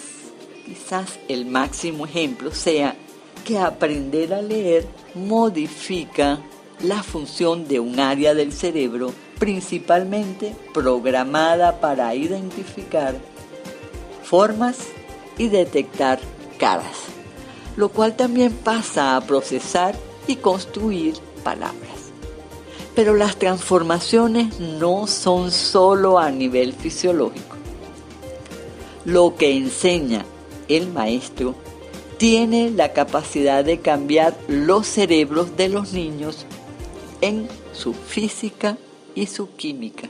quizás 0.65 1.19
el 1.29 1.47
máximo 1.47 2.07
ejemplo 2.07 2.53
sea 2.53 2.97
que 3.47 3.59
aprender 3.59 4.35
a 4.35 4.43
leer 4.43 4.85
modifica 5.15 6.41
la 6.83 7.05
función 7.05 7.69
de 7.69 7.79
un 7.79 8.01
área 8.01 8.35
del 8.35 8.53
cerebro 8.53 9.13
principalmente 9.39 10.53
programada 10.75 11.81
para 11.81 12.13
identificar 12.17 13.15
formas 14.25 14.79
y 15.39 15.47
detectar 15.47 16.19
caras, 16.59 16.97
lo 17.77 17.89
cual 17.89 18.17
también 18.17 18.53
pasa 18.53 19.17
a 19.17 19.21
procesar 19.21 19.95
y 20.27 20.37
construir 20.37 21.15
palabras. 21.45 22.11
Pero 22.97 23.15
las 23.15 23.37
transformaciones 23.37 24.59
no 24.59 25.07
son 25.07 25.53
solo 25.53 26.19
a 26.19 26.33
nivel 26.33 26.73
fisiológico. 26.73 27.55
Lo 29.05 29.37
que 29.37 29.57
enseña 29.57 30.25
el 30.67 30.89
maestro 30.89 31.55
tiene 32.19 32.71
la 32.71 32.93
capacidad 32.93 33.65
de 33.65 33.81
cambiar 33.81 34.37
los 34.49 34.87
cerebros 34.87 35.57
de 35.57 35.69
los 35.69 35.93
niños 35.93 36.47
en 37.21 37.49
su 37.73 37.93
física 37.93 38.79
y 39.15 39.27
su 39.27 39.55
química, 39.55 40.09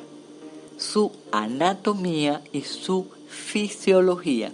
su 0.79 1.13
anatomía 1.33 2.43
y 2.53 2.63
su 2.63 3.07
fisiología, 3.29 4.53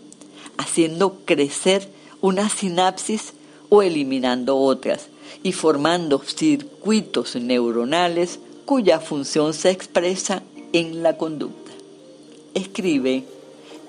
haciendo 0.56 1.18
crecer 1.24 1.88
una 2.20 2.48
sinapsis 2.48 3.34
o 3.68 3.82
eliminando 3.82 4.56
otras 4.56 5.08
y 5.42 5.52
formando 5.52 6.20
circuitos 6.20 7.36
neuronales 7.36 8.38
cuya 8.64 9.00
función 9.00 9.54
se 9.54 9.70
expresa 9.70 10.42
en 10.72 11.02
la 11.02 11.16
conducta. 11.16 11.72
Escribe 12.54 13.24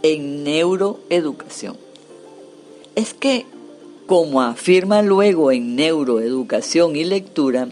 en 0.02 0.43
neuroeducación. 0.43 1.78
Es 2.95 3.13
que, 3.13 3.45
como 4.13 4.43
afirma 4.43 5.02
luego 5.02 5.52
en 5.52 5.76
neuroeducación 5.76 6.95
y 6.95 7.04
lectura, 7.04 7.69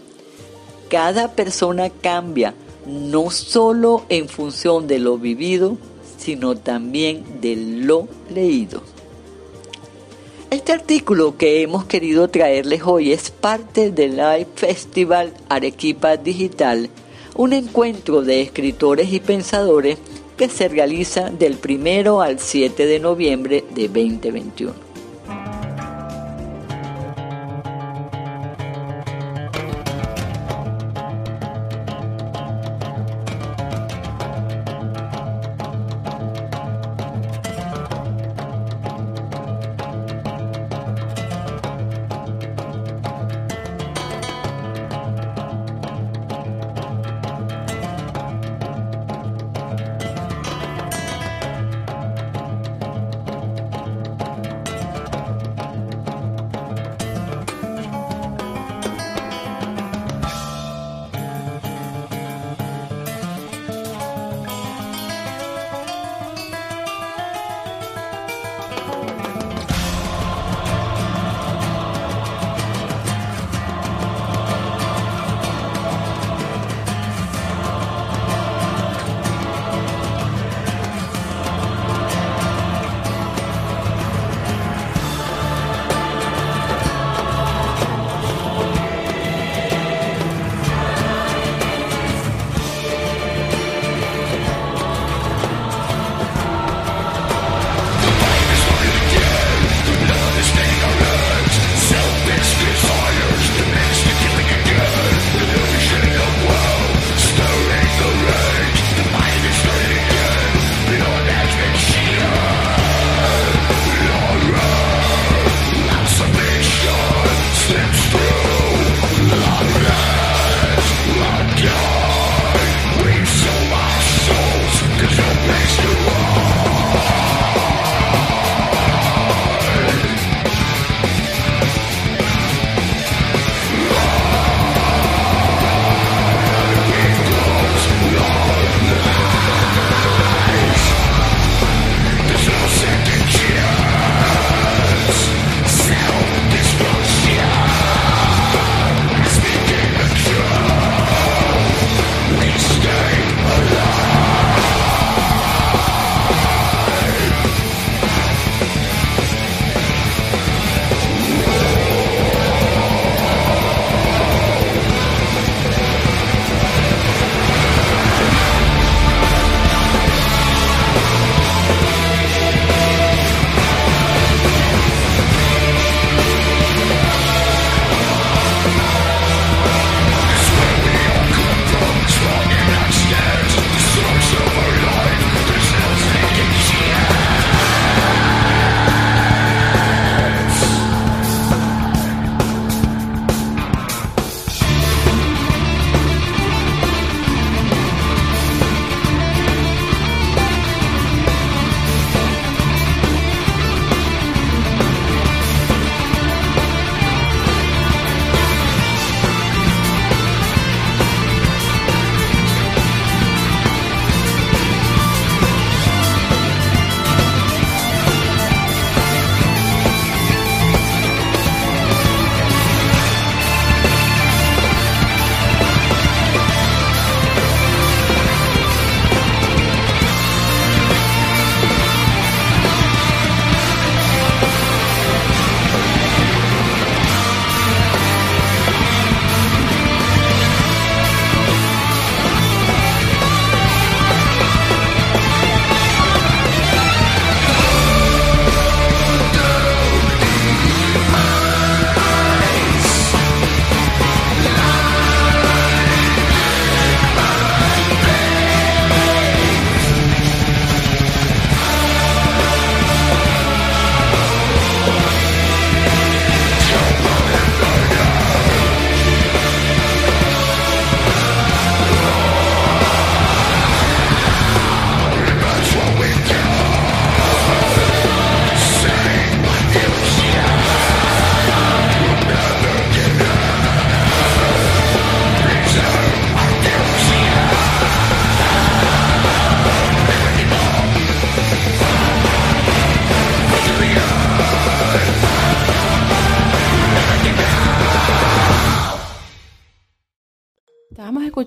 cada 0.90 1.36
persona 1.36 1.88
cambia 1.88 2.52
no 2.84 3.30
solo 3.30 4.04
en 4.08 4.28
función 4.28 4.88
de 4.88 4.98
lo 4.98 5.18
vivido, 5.18 5.78
sino 6.18 6.56
también 6.56 7.22
de 7.40 7.54
lo 7.54 8.08
leído. 8.34 8.82
Este 10.50 10.72
artículo 10.72 11.36
que 11.36 11.62
hemos 11.62 11.84
querido 11.84 12.26
traerles 12.26 12.82
hoy 12.84 13.12
es 13.12 13.30
parte 13.30 13.92
del 13.92 14.16
Live 14.16 14.48
Festival 14.56 15.32
Arequipa 15.48 16.16
Digital, 16.16 16.90
un 17.36 17.52
encuentro 17.52 18.22
de 18.22 18.42
escritores 18.42 19.12
y 19.12 19.20
pensadores 19.20 19.96
que 20.36 20.48
se 20.48 20.66
realiza 20.66 21.30
del 21.30 21.56
1 21.64 22.20
al 22.20 22.40
7 22.40 22.84
de 22.84 22.98
noviembre 22.98 23.64
de 23.76 23.86
2021. 23.86 24.92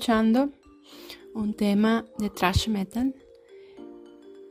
Escuchando 0.05 0.51
un 1.33 1.55
tema 1.55 2.05
de 2.19 2.29
thrash 2.29 2.67
metal 2.67 3.15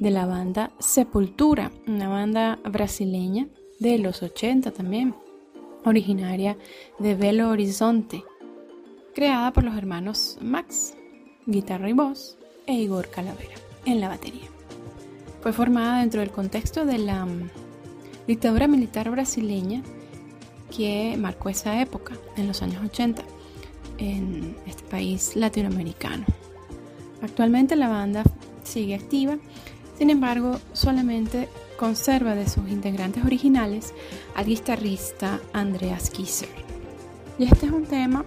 de 0.00 0.10
la 0.10 0.26
banda 0.26 0.72
Sepultura, 0.80 1.70
una 1.86 2.08
banda 2.08 2.58
brasileña 2.64 3.46
de 3.78 3.98
los 3.98 4.24
80 4.24 4.72
también, 4.72 5.14
originaria 5.84 6.58
de 6.98 7.14
Belo 7.14 7.50
Horizonte, 7.50 8.24
creada 9.14 9.52
por 9.52 9.62
los 9.62 9.76
hermanos 9.76 10.38
Max, 10.40 10.96
guitarra 11.46 11.88
y 11.88 11.92
voz, 11.92 12.36
e 12.66 12.72
Igor 12.72 13.08
Calavera 13.10 13.54
en 13.84 14.00
la 14.00 14.08
batería. 14.08 14.48
Fue 15.40 15.52
formada 15.52 16.00
dentro 16.00 16.18
del 16.18 16.32
contexto 16.32 16.84
de 16.84 16.98
la 16.98 17.26
mm, 17.26 17.50
dictadura 18.26 18.66
militar 18.66 19.08
brasileña 19.08 19.84
que 20.76 21.16
marcó 21.16 21.48
esa 21.48 21.80
época, 21.80 22.14
en 22.36 22.48
los 22.48 22.60
años 22.60 22.84
80, 22.84 23.22
en 23.98 24.56
este 24.66 24.82
país 24.84 25.36
latinoamericano. 25.36 26.24
Actualmente 27.22 27.76
la 27.76 27.88
banda 27.88 28.22
sigue 28.62 28.94
activa, 28.94 29.38
sin 29.98 30.10
embargo, 30.10 30.58
solamente 30.72 31.48
conserva 31.78 32.34
de 32.34 32.48
sus 32.48 32.68
integrantes 32.68 33.24
originales 33.24 33.94
al 34.34 34.46
guitarrista 34.46 35.40
Andreas 35.52 36.10
Kisser. 36.10 36.48
Y 37.38 37.44
este 37.44 37.66
es 37.66 37.72
un 37.72 37.84
tema 37.84 38.24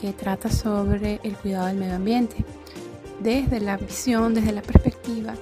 que 0.00 0.12
trata 0.12 0.50
sobre 0.50 1.20
el 1.22 1.36
cuidado 1.36 1.66
del 1.66 1.76
medio 1.76 1.96
ambiente, 1.96 2.36
desde 3.20 3.60
la 3.60 3.76
visión, 3.76 4.34
desde 4.34 4.52
la 4.52 4.62
perspectiva 4.62 5.34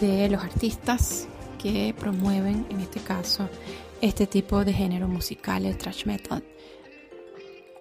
de 0.00 0.28
los 0.28 0.42
artistas 0.42 1.28
que 1.58 1.94
promueven, 1.98 2.66
en 2.70 2.80
este 2.80 3.00
caso, 3.00 3.48
este 4.00 4.26
tipo 4.26 4.64
de 4.64 4.72
género 4.72 5.08
musical, 5.08 5.64
el 5.66 5.76
thrash 5.76 6.06
metal. 6.06 6.42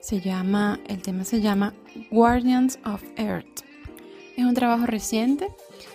Se 0.05 0.21
llama, 0.21 0.79
el 0.85 1.01
tema 1.01 1.23
se 1.23 1.41
llama 1.41 1.73
Guardians 2.11 2.77
of 2.85 3.01
Earth. 3.15 3.61
Es 4.37 4.45
un 4.45 4.53
trabajo 4.53 4.85
reciente 4.85 5.47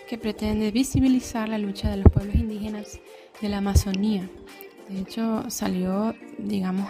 que 0.09 0.19
pretende 0.19 0.73
visibilizar 0.73 1.49
la 1.49 1.59
lucha 1.59 1.89
de 1.89 1.99
los 1.99 2.13
pueblos 2.13 2.35
indígenas 2.35 2.99
de 3.41 3.49
la 3.49 3.59
Amazonía. 3.59 4.29
De 4.89 5.03
hecho, 5.03 5.49
salió, 5.49 6.13
digamos, 6.39 6.89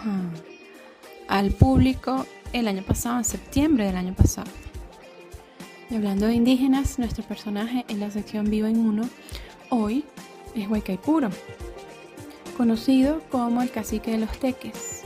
al 1.27 1.51
público 1.51 2.25
el 2.53 2.67
año 2.67 2.81
pasado, 2.81 3.19
en 3.19 3.23
septiembre 3.23 3.85
del 3.85 3.97
año 3.97 4.15
pasado. 4.15 4.49
Y 5.91 5.97
hablando 5.97 6.25
de 6.25 6.33
indígenas, 6.33 6.97
nuestro 6.97 7.23
personaje 7.23 7.85
en 7.87 7.99
la 7.99 8.09
sección 8.09 8.49
Vivo 8.49 8.65
en 8.65 8.79
Uno 8.79 9.07
hoy 9.69 10.05
es 10.55 10.67
Huaycaipuro, 10.67 11.29
conocido 12.57 13.21
como 13.29 13.61
el 13.61 13.69
cacique 13.69 14.09
de 14.09 14.17
los 14.17 14.39
teques, 14.39 15.00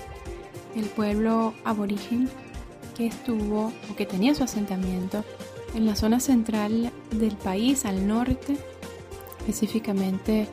el 0.75 0.85
pueblo 0.85 1.53
aborigen 1.63 2.29
que 2.95 3.07
estuvo 3.07 3.71
o 3.91 3.95
que 3.95 4.05
tenía 4.05 4.35
su 4.35 4.43
asentamiento 4.43 5.23
en 5.73 5.85
la 5.85 5.95
zona 5.95 6.19
central 6.19 6.91
del 7.11 7.35
país, 7.35 7.85
al 7.85 8.07
norte, 8.07 8.57
específicamente 9.39 10.47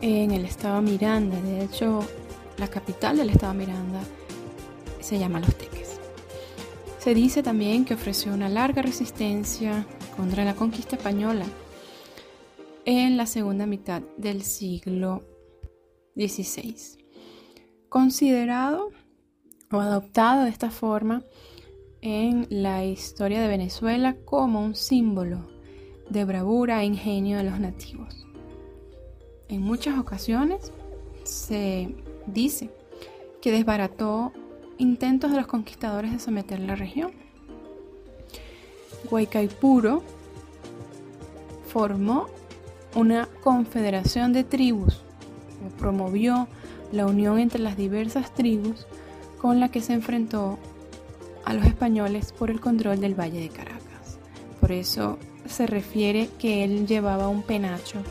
en 0.00 0.30
el 0.30 0.44
estado 0.44 0.82
Miranda. 0.82 1.40
De 1.40 1.64
hecho, 1.64 2.00
la 2.58 2.68
capital 2.68 3.16
del 3.16 3.30
estado 3.30 3.54
Miranda 3.54 4.00
se 5.00 5.18
llama 5.18 5.40
Los 5.40 5.54
Teques. 5.56 5.98
Se 6.98 7.14
dice 7.14 7.42
también 7.42 7.84
que 7.84 7.94
ofreció 7.94 8.34
una 8.34 8.48
larga 8.48 8.82
resistencia 8.82 9.86
contra 10.16 10.44
la 10.44 10.54
conquista 10.54 10.96
española 10.96 11.46
en 12.84 13.16
la 13.16 13.26
segunda 13.26 13.66
mitad 13.66 14.02
del 14.16 14.42
siglo 14.42 15.24
XVI. 16.16 16.76
Considerado 17.88 18.90
o 19.70 19.80
adoptado 19.80 20.44
de 20.44 20.50
esta 20.50 20.70
forma 20.70 21.22
en 22.00 22.46
la 22.50 22.84
historia 22.84 23.40
de 23.40 23.48
Venezuela 23.48 24.16
como 24.24 24.62
un 24.62 24.74
símbolo 24.74 25.48
de 26.08 26.24
bravura 26.24 26.82
e 26.82 26.86
ingenio 26.86 27.36
de 27.36 27.44
los 27.44 27.58
nativos. 27.58 28.26
En 29.48 29.62
muchas 29.62 29.98
ocasiones 29.98 30.72
se 31.24 31.94
dice 32.26 32.70
que 33.40 33.50
desbarató 33.50 34.32
intentos 34.78 35.30
de 35.30 35.38
los 35.38 35.46
conquistadores 35.46 36.12
de 36.12 36.18
someter 36.18 36.60
la 36.60 36.76
región. 36.76 37.12
Guaycaipuro 39.10 40.02
formó 41.66 42.26
una 42.94 43.28
confederación 43.42 44.32
de 44.32 44.44
tribus 44.44 45.02
promovió 45.78 46.48
la 46.92 47.06
unión 47.06 47.38
entre 47.38 47.60
las 47.60 47.76
diversas 47.76 48.34
tribus 48.34 48.86
con 49.40 49.60
la 49.60 49.70
que 49.70 49.80
se 49.80 49.92
enfrentó 49.92 50.58
a 51.44 51.54
los 51.54 51.64
españoles 51.64 52.32
por 52.32 52.50
el 52.50 52.60
control 52.60 53.00
del 53.00 53.18
Valle 53.18 53.40
de 53.40 53.48
Caracas. 53.48 54.18
Por 54.60 54.72
eso 54.72 55.18
se 55.46 55.66
refiere 55.66 56.28
que 56.38 56.64
él 56.64 56.86
llevaba 56.86 57.28
un 57.28 57.42
penacho 57.42 58.02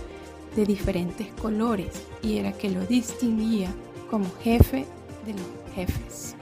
de 0.55 0.65
diferentes 0.65 1.27
colores 1.33 2.03
y 2.23 2.37
era 2.37 2.53
que 2.53 2.69
lo 2.69 2.85
distinguía 2.85 3.69
como 4.09 4.25
jefe 4.41 4.85
de 5.25 5.33
los 5.33 5.75
jefes. 5.75 6.35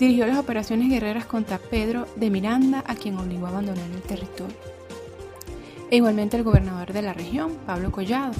Dirigió 0.00 0.26
las 0.26 0.38
operaciones 0.38 0.90
guerreras 0.90 1.26
contra 1.26 1.58
Pedro 1.58 2.08
de 2.16 2.30
Miranda, 2.30 2.82
a 2.86 2.96
quien 2.96 3.16
obligó 3.18 3.46
a 3.46 3.50
abandonar 3.50 3.88
el 3.94 4.02
territorio. 4.02 4.56
E 5.90 5.96
igualmente 5.96 6.36
el 6.36 6.42
gobernador 6.42 6.92
de 6.92 7.02
la 7.02 7.12
región, 7.12 7.52
Pablo 7.66 7.92
Collado, 7.92 8.32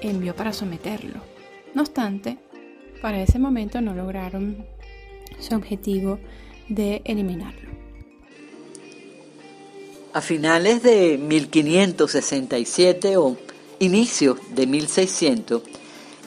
envió 0.00 0.36
para 0.36 0.52
someterlo. 0.52 1.20
No 1.74 1.82
obstante, 1.82 2.38
para 3.00 3.22
ese 3.22 3.38
momento 3.38 3.80
no 3.80 3.94
lograron 3.94 4.64
su 5.38 5.54
objetivo 5.54 6.18
de 6.68 7.02
eliminarlo. 7.04 7.68
A 10.12 10.20
finales 10.20 10.82
de 10.82 11.18
1567 11.18 13.16
o 13.16 13.36
inicios 13.78 14.38
de 14.54 14.66
1600, 14.66 15.62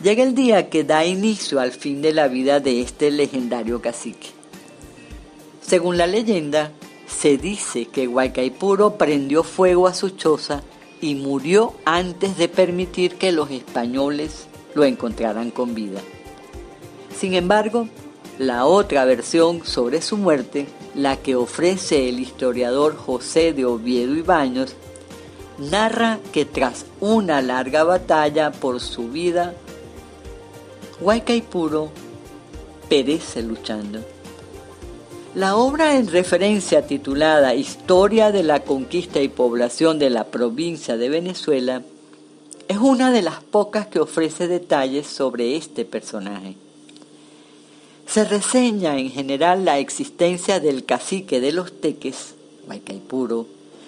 llega 0.01 0.23
el 0.23 0.35
día 0.35 0.69
que 0.69 0.83
da 0.83 1.05
inicio 1.05 1.59
al 1.59 1.71
fin 1.71 2.01
de 2.01 2.13
la 2.13 2.27
vida 2.27 2.59
de 2.59 2.81
este 2.81 3.11
legendario 3.11 3.81
cacique. 3.81 4.27
Según 5.61 5.97
la 5.97 6.07
leyenda, 6.07 6.71
se 7.07 7.37
dice 7.37 7.85
que 7.85 8.07
Guaycaipuro 8.07 8.97
prendió 8.97 9.43
fuego 9.43 9.87
a 9.87 9.93
su 9.93 10.11
choza 10.11 10.63
y 11.01 11.15
murió 11.15 11.73
antes 11.85 12.37
de 12.37 12.47
permitir 12.47 13.15
que 13.15 13.31
los 13.31 13.51
españoles 13.51 14.47
lo 14.75 14.85
encontraran 14.85 15.51
con 15.51 15.75
vida. 15.75 16.01
Sin 17.21 17.35
embargo, 17.35 17.87
la 18.39 18.65
otra 18.65 19.05
versión 19.05 19.63
sobre 19.63 20.01
su 20.01 20.17
muerte, 20.17 20.65
la 20.95 21.17
que 21.17 21.35
ofrece 21.35 22.09
el 22.09 22.19
historiador 22.19 22.95
José 22.97 23.53
de 23.53 23.63
Oviedo 23.63 24.15
y 24.15 24.23
Baños, 24.23 24.73
narra 25.59 26.17
que 26.33 26.45
tras 26.45 26.87
una 26.99 27.43
larga 27.43 27.83
batalla 27.83 28.51
por 28.51 28.79
su 28.79 29.09
vida, 29.09 29.53
Huaycaipuro 30.99 31.91
perece 32.89 33.43
luchando. 33.43 33.99
La 35.35 35.57
obra 35.57 35.97
en 35.97 36.07
referencia 36.07 36.87
titulada 36.87 37.53
Historia 37.53 38.31
de 38.31 38.41
la 38.41 38.61
conquista 38.61 39.21
y 39.21 39.29
población 39.29 39.99
de 39.99 40.09
la 40.09 40.23
provincia 40.23 40.97
de 40.97 41.09
Venezuela 41.09 41.83
es 42.67 42.79
una 42.79 43.11
de 43.11 43.21
las 43.21 43.43
pocas 43.43 43.85
que 43.85 43.99
ofrece 43.99 44.47
detalles 44.47 45.05
sobre 45.05 45.55
este 45.55 45.85
personaje. 45.85 46.55
Se 48.11 48.25
reseña 48.25 48.97
en 48.97 49.09
general 49.09 49.63
la 49.63 49.79
existencia 49.79 50.59
del 50.59 50.83
cacique 50.83 51.39
de 51.39 51.53
los 51.53 51.71
teques, 51.71 52.35
Huaycaipuro. 52.67 53.45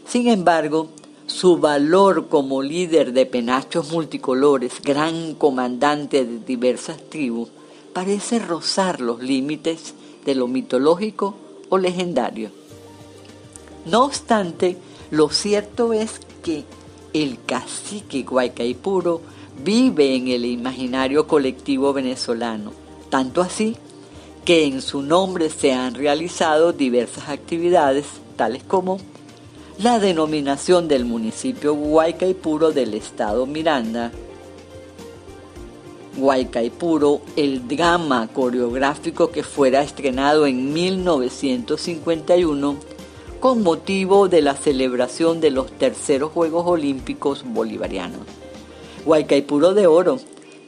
Sin 0.07 0.29
embargo, 0.29 0.88
su 1.25 1.57
valor 1.57 2.29
como 2.29 2.62
líder 2.62 3.12
de 3.12 3.25
penachos 3.25 3.91
multicolores, 3.91 4.81
gran 4.81 5.33
comandante 5.36 6.23
de 6.23 6.39
diversas 6.39 7.01
tribus, 7.09 7.49
parece 7.91 8.39
rozar 8.39 9.01
los 9.01 9.21
límites 9.21 9.93
de 10.23 10.36
lo 10.36 10.47
mitológico 10.47 11.36
o 11.67 11.77
legendario. 11.77 12.49
No 13.86 14.05
obstante, 14.05 14.77
lo 15.12 15.27
cierto 15.31 15.91
es 15.91 16.21
que 16.41 16.63
el 17.12 17.43
cacique 17.45 18.23
Guaycaipuro 18.23 19.19
vive 19.65 20.15
en 20.15 20.29
el 20.29 20.45
imaginario 20.45 21.27
colectivo 21.27 21.91
venezolano, 21.91 22.71
tanto 23.09 23.41
así 23.41 23.75
que 24.45 24.65
en 24.65 24.82
su 24.82 25.01
nombre 25.01 25.49
se 25.49 25.73
han 25.73 25.95
realizado 25.95 26.73
diversas 26.73 27.29
actividades, 27.29 28.06
tales 28.36 28.63
como 28.63 28.99
la 29.77 29.99
denominación 29.99 30.88
del 30.88 31.06
municipio 31.06 31.73
Guaycaipuro 31.73 32.71
del 32.71 32.93
estado 32.93 33.45
Miranda, 33.45 34.12
Guaycaipuro, 36.17 37.21
el 37.36 37.67
drama 37.67 38.27
coreográfico 38.27 39.32
que 39.32 39.43
fuera 39.43 39.82
estrenado 39.82 40.45
en 40.45 40.71
1951 40.71 42.75
con 43.39 43.63
motivo 43.63 44.29
de 44.29 44.41
la 44.41 44.56
celebración 44.56 45.41
de 45.41 45.51
los 45.51 45.71
terceros 45.71 46.32
Juegos 46.32 46.65
Olímpicos 46.67 47.43
Bolivarianos. 47.45 48.21
Guaycaipuro 49.06 49.73
de 49.73 49.88
Oro, 49.88 50.19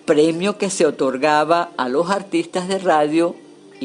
premio 0.05 0.57
que 0.57 0.69
se 0.69 0.85
otorgaba 0.85 1.71
a 1.77 1.89
los 1.89 2.09
artistas 2.09 2.67
de 2.67 2.79
radio 2.79 3.35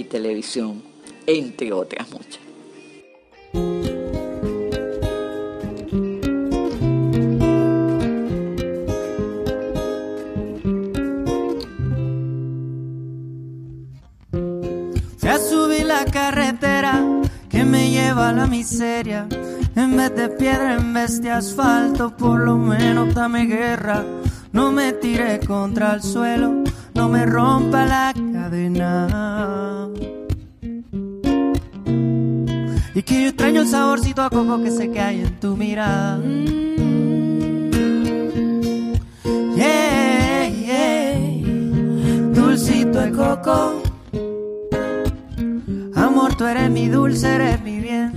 y 0.01 0.05
televisión, 0.05 0.83
entre 1.27 1.73
otras 1.73 2.11
muchas. 2.11 2.41
Ya 15.21 15.39
subí 15.39 15.85
la 15.85 16.05
carretera 16.07 17.05
que 17.51 17.65
me 17.65 17.91
lleva 17.91 18.31
a 18.31 18.33
la 18.33 18.47
miseria. 18.47 19.29
En 19.77 19.97
vez 19.97 20.15
de 20.17 20.29
piedra, 20.31 20.75
en 20.75 20.93
vez 20.93 21.23
de 21.23 21.31
asfalto, 21.31 22.17
por 22.17 22.41
lo 22.41 22.57
menos 22.57 23.15
dame 23.15 23.47
guerra. 23.47 24.05
No 24.53 24.73
me 24.73 24.93
tiré 24.95 25.39
contra 25.47 25.95
el 25.95 26.03
suelo, 26.03 26.65
no 26.95 27.09
me 27.09 27.25
rompa 27.25 27.85
la 27.85 28.13
cadena. 28.15 29.70
Y 33.01 33.03
que 33.03 33.23
yo 33.23 33.29
extraño 33.29 33.63
el 33.63 33.67
saborcito 33.67 34.21
a 34.21 34.29
coco 34.29 34.63
que 34.63 34.71
sé 34.71 34.91
que 34.91 35.01
hay 35.01 35.21
en 35.21 35.41
tu 35.41 35.57
mirada. 35.57 36.21
Yeah, 39.57 40.51
yeah. 40.51 41.15
Dulcito 42.35 43.01
de 43.01 43.11
coco. 43.13 43.83
Amor, 45.95 46.35
tú 46.35 46.45
eres 46.45 46.69
mi 46.69 46.89
dulce, 46.89 47.37
eres 47.37 47.63
mi 47.63 47.81
bien. 47.81 48.13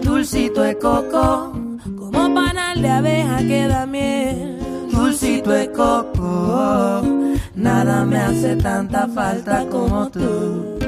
Dulcito 0.00 0.62
de 0.62 0.78
coco. 0.78 1.52
Como 1.98 2.32
panal 2.32 2.82
de 2.82 2.88
abeja 2.88 3.38
que 3.38 3.66
da 3.66 3.84
miel. 3.84 4.60
Dulcito 4.92 5.50
de 5.50 5.72
coco. 5.72 7.02
Nada 7.56 8.04
me 8.04 8.18
hace 8.18 8.54
tanta 8.54 9.08
falta 9.08 9.66
como 9.66 10.08
tú. 10.08 10.79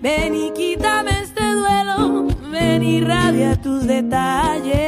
Ven 0.00 0.34
y 0.34 0.50
quítame 0.52 1.10
este 1.22 1.44
duelo, 1.52 2.28
ven 2.50 2.82
y 2.82 3.00
radia 3.00 3.60
tus 3.60 3.86
detalles. 3.86 4.78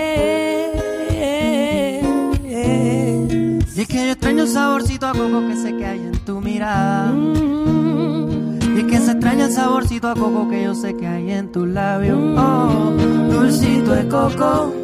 Y 3.77 3.83
es 3.83 3.89
que 3.89 4.07
yo 4.07 4.13
extraño 4.13 4.43
el 4.45 4.49
saborcito 4.49 5.07
a 5.07 5.13
coco 5.13 5.47
que 5.47 5.57
sé 5.57 5.77
que 5.77 5.85
hay 5.87 5.99
en 6.01 6.19
tu 6.25 6.41
mirada. 6.41 7.13
Y 7.15 8.79
es 8.79 8.85
que 8.85 8.99
se 8.99 9.13
extraña 9.13 9.47
el 9.47 9.53
saborcito 9.53 10.09
a 10.09 10.15
coco 10.15 10.49
que 10.49 10.63
yo 10.63 10.75
sé 10.75 10.97
que 10.97 11.07
hay 11.07 11.33
en 11.33 11.53
tus 11.53 11.69
labios. 11.69 12.19
Oh, 12.39 12.95
dulcito 13.31 13.93
de 13.93 14.09
coco. 14.09 14.75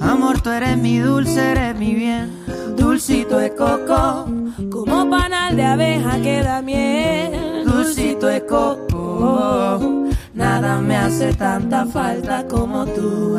Amor, 0.00 0.40
tú 0.40 0.50
eres 0.50 0.76
mi 0.78 0.98
dulce, 0.98 1.52
eres 1.52 1.78
mi 1.78 1.94
bien. 1.94 2.30
Dulcito 2.76 3.38
de 3.38 3.54
coco. 3.54 4.26
Como 4.70 5.10
panal 5.10 5.56
de 5.56 5.64
abeja 5.64 6.20
que 6.20 6.42
da 6.42 6.62
miel. 6.62 7.35
Dulcito 7.86 8.26
de 8.26 8.44
coco. 8.44 10.08
Nada 10.34 10.80
me 10.80 10.96
hace 10.96 11.32
tanta 11.34 11.86
falta 11.86 12.44
como 12.48 12.84
tú. 12.84 13.38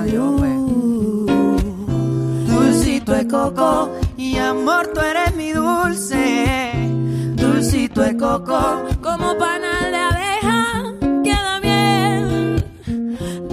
Dulcito 2.47 3.11
de 3.11 3.27
coco. 3.27 3.91
Y 4.15 4.37
amor, 4.37 4.87
tú 4.93 5.01
eres 5.01 5.35
mi 5.35 5.51
dulce. 5.51 6.71
Dulcito 7.35 7.99
de 7.99 8.15
coco. 8.15 8.85
Como 9.03 9.37
panal 9.37 9.91
de 9.91 9.97
abeja 9.97 10.93
que 11.25 11.33
da 11.33 11.59
miel. 11.59 12.63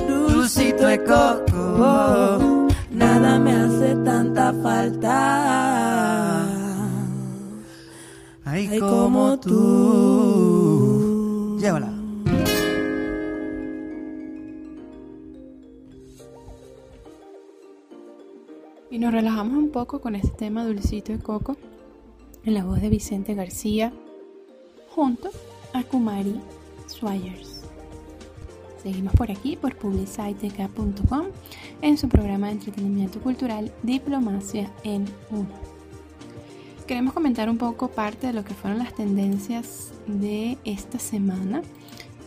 Dulcito 0.09 0.87
de 0.87 1.03
coco. 1.03 2.69
Nada 2.93 3.41
me 3.41 3.53
hace 3.53 3.97
tanta 4.05 4.55
falta. 4.63 6.47
Ay, 8.45 8.79
como 8.79 9.37
tú. 9.41 10.74
Llévala. 11.65 11.91
Y 18.91 18.99
nos 18.99 19.15
relajamos 19.15 19.57
un 19.57 19.71
poco 19.71 20.03
con 20.03 20.15
este 20.15 20.29
tema 20.29 20.67
dulcito 20.67 21.13
de 21.13 21.21
coco 21.21 21.57
en 22.45 22.53
la 22.53 22.65
voz 22.65 22.83
de 22.83 22.91
Vicente 22.91 23.33
García 23.33 23.95
junto 24.91 25.31
a 25.73 25.83
Kumari 25.85 26.39
Swires. 26.87 27.63
Seguimos 28.83 29.15
por 29.15 29.31
aquí 29.31 29.57
por 29.57 29.75
publiciteca.com 29.75 31.29
en 31.81 31.97
su 31.97 32.11
programa 32.11 32.49
de 32.49 32.53
entretenimiento 32.53 33.21
cultural 33.21 33.73
Diplomacia 33.83 34.71
en 34.83 35.07
Uno. 35.31 35.64
Queremos 36.87 37.15
comentar 37.15 37.49
un 37.49 37.57
poco 37.57 37.89
parte 37.89 38.27
de 38.27 38.35
lo 38.35 38.45
que 38.45 38.53
fueron 38.53 38.79
las 38.79 38.95
tendencias 38.95 39.95
de 40.07 40.59
esta 40.65 40.99
semana 40.99 41.63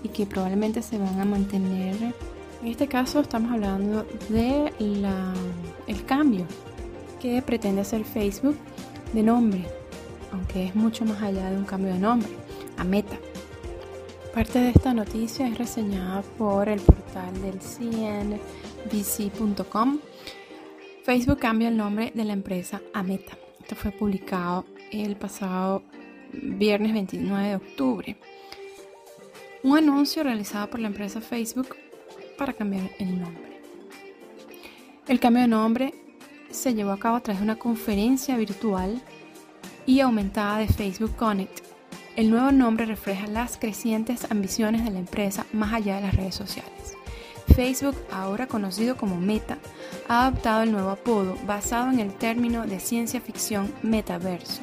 y 0.01 0.09
que 0.09 0.25
probablemente 0.25 0.81
se 0.81 0.97
van 0.97 1.19
a 1.19 1.25
mantener. 1.25 1.95
En 2.63 2.67
este 2.67 2.87
caso 2.87 3.19
estamos 3.19 3.51
hablando 3.51 4.07
de 4.29 4.73
la, 4.79 5.31
el 5.85 6.03
cambio 6.05 6.47
que 7.19 7.39
pretende 7.43 7.81
hacer 7.81 8.03
Facebook 8.03 8.57
de 9.13 9.21
nombre, 9.21 9.63
aunque 10.31 10.65
es 10.65 10.75
mucho 10.75 11.05
más 11.05 11.21
allá 11.21 11.51
de 11.51 11.57
un 11.57 11.65
cambio 11.65 11.93
de 11.93 11.99
nombre, 11.99 12.29
a 12.77 12.83
Meta. 12.83 13.19
Parte 14.33 14.57
de 14.59 14.69
esta 14.69 14.91
noticia 14.91 15.47
es 15.47 15.55
reseñada 15.55 16.23
por 16.35 16.67
el 16.67 16.79
portal 16.79 17.31
del 17.43 17.59
CNBC.com. 18.89 19.99
Facebook 21.03 21.37
cambia 21.37 21.67
el 21.69 21.77
nombre 21.77 22.11
de 22.15 22.25
la 22.25 22.33
empresa 22.33 22.81
a 22.91 23.03
Meta. 23.03 23.37
Esto 23.67 23.75
fue 23.75 23.91
publicado 23.91 24.63
el 24.93 25.17
pasado 25.17 25.83
viernes 26.31 26.93
29 26.93 27.49
de 27.49 27.55
octubre. 27.57 28.17
Un 29.61 29.77
anuncio 29.77 30.23
realizado 30.23 30.69
por 30.69 30.79
la 30.79 30.87
empresa 30.87 31.19
Facebook 31.19 31.75
para 32.37 32.53
cambiar 32.53 32.89
el 32.97 33.19
nombre. 33.19 33.61
El 35.05 35.19
cambio 35.19 35.41
de 35.41 35.49
nombre 35.49 35.93
se 36.49 36.75
llevó 36.75 36.91
a 36.91 36.97
cabo 36.97 37.17
a 37.17 37.19
través 37.19 37.41
de 37.41 37.43
una 37.43 37.59
conferencia 37.59 38.37
virtual 38.37 39.01
y 39.85 39.99
aumentada 39.99 40.59
de 40.59 40.69
Facebook 40.69 41.17
Connect. 41.17 41.59
El 42.15 42.29
nuevo 42.29 42.53
nombre 42.53 42.85
refleja 42.85 43.27
las 43.27 43.57
crecientes 43.57 44.31
ambiciones 44.31 44.85
de 44.85 44.91
la 44.91 44.99
empresa 44.99 45.45
más 45.51 45.73
allá 45.73 45.97
de 45.97 46.03
las 46.03 46.15
redes 46.15 46.35
sociales. 46.35 46.95
Facebook, 47.53 47.97
ahora 48.11 48.47
conocido 48.47 48.95
como 48.95 49.17
Meta, 49.17 49.57
ha 50.07 50.25
adoptado 50.25 50.63
el 50.63 50.71
nuevo 50.71 50.89
apodo 50.89 51.35
basado 51.45 51.91
en 51.91 51.99
el 51.99 52.13
término 52.13 52.65
de 52.65 52.79
ciencia 52.79 53.19
ficción 53.19 53.73
metaverso 53.81 54.61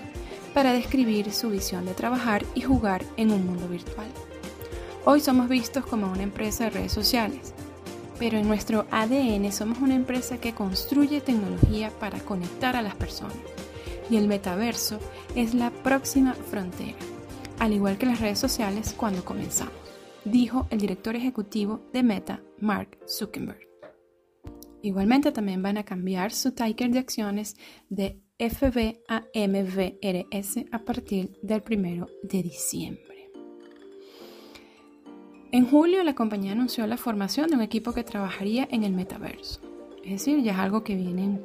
para 0.55 0.73
describir 0.73 1.33
su 1.33 1.51
visión 1.51 1.85
de 1.85 1.95
trabajar 1.95 2.45
y 2.55 2.63
jugar 2.63 3.05
en 3.17 3.31
un 3.33 3.45
mundo 3.45 3.69
virtual. 3.69 4.07
Hoy 5.05 5.21
somos 5.21 5.49
vistos 5.49 5.85
como 5.85 6.11
una 6.11 6.23
empresa 6.23 6.65
de 6.65 6.71
redes 6.71 6.93
sociales, 6.93 7.53
pero 8.19 8.39
en 8.39 8.49
nuestro 8.49 8.87
ADN 8.91 9.53
somos 9.53 9.79
una 9.79 9.95
empresa 9.95 10.39
que 10.39 10.55
construye 10.55 11.21
tecnología 11.21 11.91
para 12.01 12.21
conectar 12.21 12.77
a 12.77 12.83
las 12.83 12.95
personas. 12.95 13.37
Y 14.09 14.17
el 14.17 14.29
metaverso 14.29 14.99
es 15.35 15.55
la 15.55 15.71
próxima 15.71 16.35
frontera, 16.35 16.97
al 17.59 17.73
igual 17.73 17.99
que 17.99 18.07
las 18.07 18.21
redes 18.21 18.39
sociales 18.39 18.95
cuando 18.97 19.25
comenzamos, 19.25 19.75
dijo 20.25 20.67
el 20.71 20.79
director 20.79 21.17
ejecutivo 21.17 21.81
de 21.93 22.03
Meta, 22.03 22.41
Mark 22.61 22.99
Zuckerberg. 23.07 23.74
Igualmente 24.85 25.33
también 25.33 25.63
van 25.63 25.79
a 25.79 25.85
cambiar 25.85 26.31
su 26.31 26.53
ticker 26.53 26.91
de 26.91 26.99
acciones 26.99 27.57
de 27.89 28.21
FB 28.39 28.99
a 29.09 29.25
MVRS 29.35 30.67
a 30.71 30.79
partir 30.81 31.39
del 31.43 31.63
1 31.67 32.07
de 32.23 32.43
diciembre. 32.43 33.31
En 35.53 35.67
julio 35.67 36.05
la 36.05 36.15
compañía 36.15 36.53
anunció 36.53 36.87
la 36.87 36.99
formación 36.99 37.49
de 37.49 37.57
un 37.57 37.63
equipo 37.63 37.95
que 37.95 38.05
trabajaría 38.05 38.69
en 38.71 38.85
el 38.85 38.93
metaverso. 38.93 39.63
Es 40.05 40.11
decir, 40.11 40.43
ya 40.43 40.53
es 40.53 40.59
algo 40.59 40.85
que 40.85 40.97
vienen, 40.97 41.43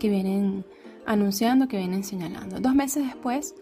que 0.00 0.08
vienen 0.08 0.64
anunciando, 1.06 1.68
que 1.68 1.76
vienen 1.76 2.02
señalando. 2.02 2.58
Dos 2.58 2.74
meses 2.74 3.04
después, 3.04 3.54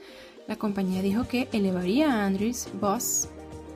la 0.48 0.56
compañía 0.56 1.02
dijo 1.02 1.28
que 1.28 1.46
elevaría 1.52 2.10
a 2.10 2.24
Andrews 2.24 2.68
Boss, 2.80 3.28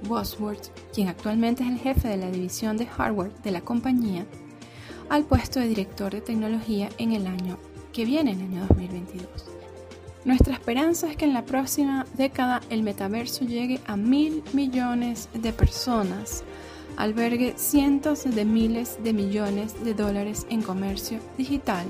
Bosworth, 0.09 0.71
quien 0.95 1.09
actualmente 1.09 1.65
es 1.65 1.69
el 1.69 1.81
jefe 1.81 2.09
de 2.09 2.17
la 2.17 2.31
división 2.31 2.79
de 2.79 2.87
hardware 2.87 3.35
de 3.43 3.51
la 3.51 3.61
compañía, 3.61 4.27
al 5.09 5.25
puesto 5.25 5.61
de 5.61 5.69
director 5.69 6.13
de 6.13 6.21
tecnología 6.21 6.89
en 6.99 7.13
el 7.13 7.27
año 7.27 7.59
que 7.93 8.05
viene, 8.05 8.33
en 8.33 8.41
el 8.41 8.47
año 8.47 8.67
2022. 8.69 9.27
Nuestra 10.25 10.55
esperanza 10.55 11.09
es 11.09 11.17
que 11.17 11.25
en 11.25 11.33
la 11.33 11.45
próxima 11.45 12.05
década 12.15 12.61
el 12.69 12.83
metaverso 12.83 13.45
llegue 13.45 13.81
a 13.87 13.97
mil 13.97 14.43
millones 14.53 15.29
de 15.33 15.53
personas, 15.53 16.43
albergue 16.97 17.55
cientos 17.57 18.25
de 18.25 18.45
miles 18.45 18.99
de 19.05 19.13
millones 19.13 19.85
de 19.85 19.95
dólares 19.95 20.47
en 20.51 20.63
comercio 20.63 21.21
digital 21.39 21.87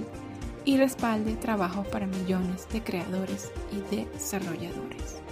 y 0.66 0.76
respalde 0.76 1.34
trabajos 1.36 1.86
para 1.86 2.06
millones 2.06 2.68
de 2.72 2.82
creadores 2.82 3.50
y 3.72 3.96
desarrolladores. 3.96 5.22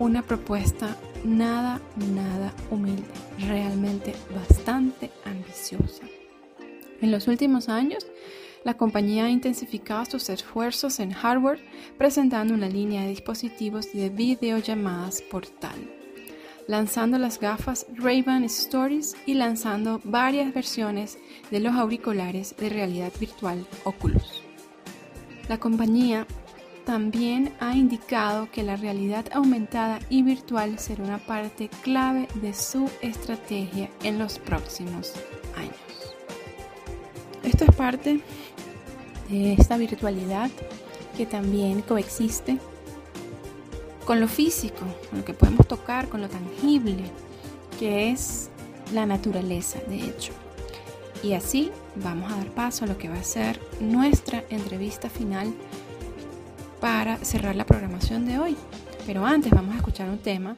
Una 0.00 0.22
propuesta 0.22 0.96
nada, 1.24 1.80
nada 1.96 2.52
humilde, 2.70 3.04
realmente 3.38 4.14
bastante 4.34 5.10
ambiciosa. 5.24 6.04
En 7.00 7.12
los 7.12 7.28
últimos 7.28 7.68
años, 7.68 8.06
la 8.64 8.74
compañía 8.74 9.26
ha 9.26 9.30
intensificado 9.30 10.04
sus 10.04 10.28
esfuerzos 10.28 10.98
en 11.00 11.12
hardware, 11.12 11.60
presentando 11.96 12.54
una 12.54 12.68
línea 12.68 13.02
de 13.02 13.10
dispositivos 13.10 13.92
de 13.92 14.10
videollamadas 14.10 15.22
portal, 15.22 15.78
lanzando 16.66 17.18
las 17.18 17.38
gafas 17.38 17.86
Ray-Ban 17.94 18.44
Stories 18.44 19.16
y 19.26 19.34
lanzando 19.34 20.00
varias 20.04 20.52
versiones 20.52 21.18
de 21.50 21.60
los 21.60 21.74
auriculares 21.74 22.56
de 22.58 22.68
realidad 22.68 23.12
virtual 23.18 23.64
Oculus. 23.84 24.42
La 25.48 25.58
compañía 25.58 26.26
también 26.88 27.52
ha 27.60 27.76
indicado 27.76 28.50
que 28.50 28.62
la 28.62 28.74
realidad 28.74 29.26
aumentada 29.34 29.98
y 30.08 30.22
virtual 30.22 30.78
será 30.78 31.04
una 31.04 31.18
parte 31.18 31.68
clave 31.82 32.28
de 32.36 32.54
su 32.54 32.90
estrategia 33.02 33.90
en 34.04 34.18
los 34.18 34.38
próximos 34.38 35.12
años. 35.54 35.74
Esto 37.42 37.66
es 37.68 37.76
parte 37.76 38.22
de 39.28 39.52
esta 39.52 39.76
virtualidad 39.76 40.50
que 41.14 41.26
también 41.26 41.82
coexiste 41.82 42.56
con 44.06 44.18
lo 44.18 44.26
físico, 44.26 44.86
con 45.10 45.18
lo 45.18 45.24
que 45.26 45.34
podemos 45.34 45.68
tocar, 45.68 46.08
con 46.08 46.22
lo 46.22 46.30
tangible, 46.30 47.04
que 47.78 48.10
es 48.10 48.48
la 48.94 49.04
naturaleza, 49.04 49.78
de 49.88 50.06
hecho. 50.06 50.32
Y 51.22 51.34
así 51.34 51.70
vamos 51.96 52.32
a 52.32 52.36
dar 52.36 52.50
paso 52.52 52.86
a 52.86 52.88
lo 52.88 52.96
que 52.96 53.10
va 53.10 53.16
a 53.16 53.24
ser 53.24 53.60
nuestra 53.78 54.42
entrevista 54.48 55.10
final 55.10 55.52
para 56.80 57.18
cerrar 57.18 57.56
la 57.56 57.66
programación 57.66 58.26
de 58.26 58.38
hoy. 58.38 58.56
Pero 59.06 59.24
antes 59.24 59.50
vamos 59.50 59.74
a 59.74 59.78
escuchar 59.78 60.08
un 60.08 60.18
tema 60.18 60.56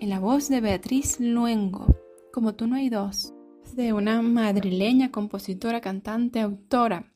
en 0.00 0.10
la 0.10 0.18
voz 0.18 0.48
de 0.48 0.60
Beatriz 0.60 1.20
Luengo, 1.20 1.86
como 2.32 2.54
tú 2.54 2.66
no 2.66 2.76
hay 2.76 2.88
dos, 2.88 3.32
de 3.74 3.92
una 3.92 4.22
madrileña 4.22 5.10
compositora, 5.10 5.80
cantante, 5.80 6.40
autora, 6.40 7.12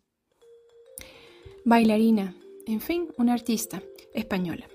bailarina, 1.65 2.35
en 2.67 2.81
fin, 2.81 3.09
una 3.19 3.35
artista 3.35 3.83
española. 4.15 4.67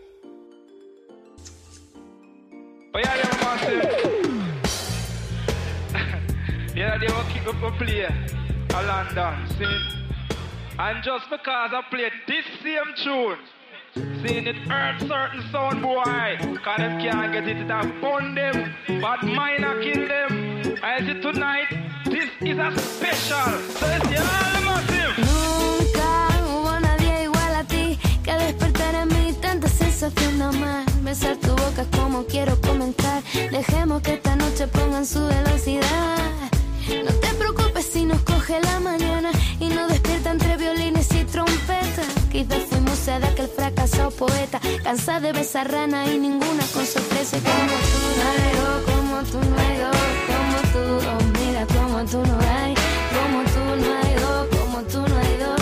Up 7.47 7.63
a 7.63 7.71
play? 7.77 8.05
And 10.79 11.03
just 11.03 11.29
because 11.29 11.71
I 11.73 11.81
played 11.89 12.11
this 12.27 12.45
tune, 13.03 13.37
seeing 13.95 14.47
it 14.47 14.55
hurt 14.67 14.99
certain 15.01 15.43
sound 15.51 15.81
boy, 15.81 16.37
cause 16.63 16.77
them 16.77 16.99
can't 16.99 17.33
get 17.33 17.47
it, 17.47 17.57
it 17.57 17.69
have 17.69 17.89
them, 18.35 18.75
but 19.01 19.23
mine 19.23 19.63
a 19.63 19.79
kill 19.81 20.07
them. 20.07 20.77
I 20.83 20.99
see 20.99 21.19
tonight, 21.21 21.67
this 22.05 22.29
is 22.41 22.57
a 22.57 22.71
special. 22.77 23.51
So 23.77 23.85
it's 23.87 24.21
all 24.21 24.61
massive. 24.65 25.17
Nunca 25.17 26.09
hubo 26.47 26.79
nadie 26.79 27.23
igual 27.23 27.55
a 27.55 27.63
ti 27.65 27.99
que 28.23 28.33
despertar 28.33 28.95
en 28.95 29.07
mí 29.09 29.33
tanta 29.41 29.67
sensación 29.67 30.39
de 30.39 30.45
amar. 30.45 30.85
Besar 31.03 31.35
tu 31.37 31.49
boca 31.49 31.85
como 31.97 32.25
quiero 32.25 32.59
comenzar. 32.61 33.21
Dejemos 33.51 34.01
que 34.01 34.13
esta 34.13 34.35
noche 34.35 34.67
pongan 34.67 35.05
su 35.05 35.27
velocidad. 35.27 36.17
No 37.05 37.11
te 37.19 37.33
preocupes 37.35 37.85
si 37.85 38.05
nos 38.05 38.21
coge 38.21 38.59
la 38.61 38.79
mañana 38.79 39.31
y 39.59 39.69
nos 39.69 39.89
despierta 39.89 40.31
entre 40.31 40.57
violines 40.57 41.11
y 41.13 41.23
trompetas. 41.25 42.07
Quizás 42.31 42.70
fuimos 43.01 43.05
sed 43.05 43.21
de 43.21 43.27
aquel 43.27 43.47
fracasado 43.47 44.11
poeta, 44.11 44.59
cansada 44.83 45.19
de 45.19 45.31
besar 45.33 45.71
rana 45.71 46.05
y 46.05 46.17
ninguna 46.17 46.63
con 46.73 46.85
sorpresa. 46.85 47.37
Como 47.37 47.75
tú 47.91 47.99
no 48.17 48.23
hay 48.29 48.51
como 48.85 49.23
tú 49.23 49.39
no 49.49 49.55
hay 49.57 49.77
como 50.29 50.59
tú, 50.73 50.83
oh 51.09 51.23
mira 51.39 51.65
como 51.67 52.05
tú 52.05 52.17
no 52.17 52.39
hay, 52.39 52.73
como 53.15 53.43
tú 53.43 53.63
no 53.81 53.97
hay 53.97 54.15
como 54.57 54.81
tú 54.83 54.99
no 54.99 55.17
hay 55.19 55.60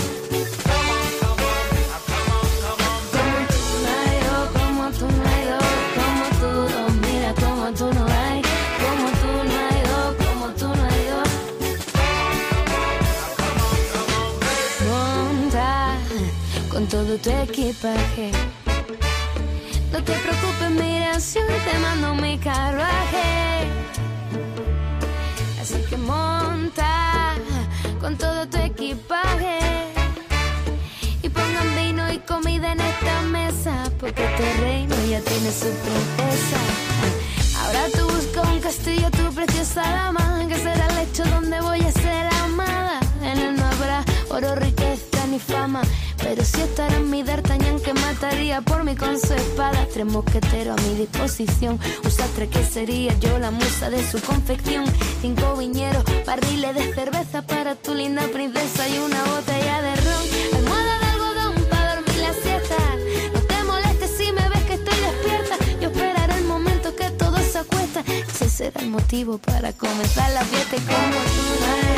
todo 16.89 17.17
tu 17.19 17.29
equipaje. 17.29 18.31
No 19.91 20.03
te 20.03 20.13
preocupes, 20.13 20.71
mira, 20.71 21.19
si 21.19 21.37
hoy 21.37 21.59
te 21.65 21.77
mando 21.79 22.15
mi 22.15 22.37
carruaje. 22.39 23.67
Así 25.61 25.79
que 25.87 25.97
monta 25.97 27.35
con 28.01 28.17
todo 28.17 28.47
tu 28.47 28.57
equipaje. 28.57 29.59
Y 31.21 31.29
pongan 31.29 31.75
vino 31.75 32.11
y 32.11 32.17
comida 32.19 32.71
en 32.71 32.81
esta 32.81 33.21
mesa, 33.21 33.83
porque 33.99 34.25
este 34.25 34.53
reino 34.61 34.95
ya 35.07 35.21
tiene 35.21 35.51
su 35.51 35.69
princesa. 35.85 36.59
Ahora 37.61 37.81
tú 37.93 38.03
buscas 38.15 38.49
un 38.49 38.59
castillo, 38.61 39.11
tu 39.11 39.33
preciosa 39.33 39.81
dama, 39.81 40.43
que 40.47 40.55
será 40.55 40.87
el 40.87 40.95
lecho 40.95 41.23
donde 41.25 41.61
voy 41.61 41.81
a 41.81 41.91
ser 41.91 42.25
amada. 42.43 42.99
En 43.21 43.37
él 43.37 43.55
no 43.57 43.65
habrá 43.65 44.03
oro, 44.29 44.55
riqueza 44.55 45.27
ni 45.29 45.37
fama, 45.39 45.81
pero 46.21 46.43
si 46.43 46.61
estará 46.61 46.99
mi 46.99 47.23
D'Artagnan 47.23 47.79
que 47.79 47.93
mataría 47.93 48.61
por 48.61 48.83
mí 48.83 48.95
con 48.95 49.19
su 49.19 49.33
espada. 49.33 49.87
Tres 49.93 50.05
mosqueteros 50.05 50.77
a 50.77 50.81
mi 50.83 50.95
disposición, 50.95 51.79
un 52.03 52.11
sastre 52.11 52.47
que 52.47 52.63
sería 52.63 53.17
yo 53.19 53.39
la 53.39 53.51
musa 53.51 53.89
de 53.89 54.01
su 54.09 54.19
confección. 54.21 54.85
Cinco 55.21 55.55
viñeros, 55.57 56.03
barriles 56.25 56.75
de 56.75 56.93
cerveza 56.93 57.41
para 57.41 57.75
tu 57.75 57.93
linda 57.93 58.23
princesa 58.33 58.87
y 58.87 58.97
una 58.99 59.23
botella 59.25 59.81
de 59.81 59.95
ron. 59.95 60.23
Almohada 60.55 60.99
de 60.99 61.05
algodón 61.05 61.53
para 61.69 61.95
dormir 61.95 62.17
la 62.17 62.33
siesta. 62.33 62.75
No 63.33 63.39
te 63.41 63.63
molestes 63.63 64.11
si 64.17 64.31
me 64.31 64.49
ves 64.49 64.63
que 64.63 64.73
estoy 64.73 64.99
despierta. 64.99 65.55
Yo 65.81 65.89
esperaré 65.89 66.33
el 66.37 66.45
momento 66.45 66.95
que 66.95 67.09
todo 67.11 67.37
se 67.39 67.59
acuesta. 67.59 68.03
Ese 68.33 68.49
será 68.49 68.81
el 68.81 68.89
motivo 68.89 69.37
para 69.37 69.73
comenzar 69.73 70.31
la 70.31 70.43
fiesta. 70.43 70.75
Y 70.75 70.79
como 70.79 71.19
tú 71.35 71.88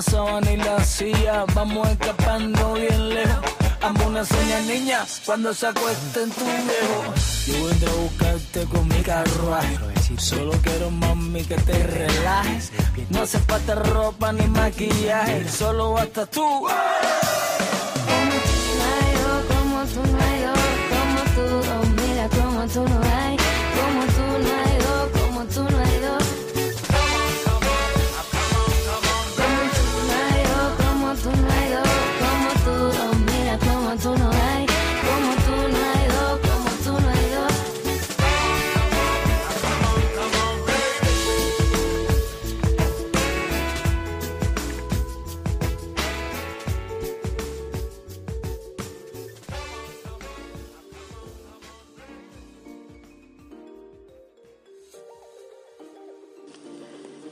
la 0.00 0.12
sábana 0.12 0.52
y 0.52 0.56
la 0.56 0.82
silla. 0.84 1.44
Vamos 1.54 1.88
escapando 1.88 2.72
bien 2.74 3.10
lejos. 3.10 3.44
Amo 3.82 4.06
una 4.06 4.24
seña 4.24 4.60
niña 4.60 5.04
cuando 5.26 5.52
se 5.52 5.66
acuesta 5.66 6.22
en 6.22 6.30
tu 6.30 6.44
viejo. 6.44 7.14
Yo 7.46 7.66
vendré 7.66 7.90
a 7.90 7.94
buscarte 7.94 8.64
con 8.64 8.88
mi 8.88 9.02
carruaje. 9.02 9.78
Solo 10.16 10.52
quiero, 10.62 10.90
mami, 10.90 11.42
que 11.44 11.56
te 11.56 11.82
relajes. 11.86 12.72
No 13.10 13.22
hace 13.22 13.38
falta 13.40 13.74
ropa 13.74 14.32
ni 14.32 14.46
maquillaje. 14.46 15.48
Solo 15.48 15.92
basta 15.92 16.24
tú. 16.26 16.66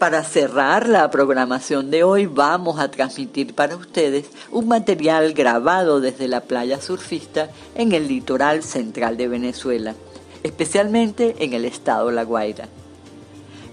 Para 0.08 0.24
cerrar 0.24 0.88
la 0.88 1.10
programación 1.10 1.90
de 1.90 2.02
hoy 2.02 2.24
vamos 2.24 2.80
a 2.80 2.90
transmitir 2.90 3.54
para 3.54 3.76
ustedes 3.76 4.30
un 4.50 4.66
material 4.66 5.34
grabado 5.34 6.00
desde 6.00 6.28
la 6.28 6.40
playa 6.40 6.80
surfista 6.80 7.50
en 7.74 7.92
el 7.92 8.08
litoral 8.08 8.62
central 8.62 9.18
de 9.18 9.28
Venezuela, 9.28 9.94
especialmente 10.42 11.36
en 11.40 11.52
el 11.52 11.66
estado 11.66 12.10
La 12.10 12.22
Guaira. 12.22 12.68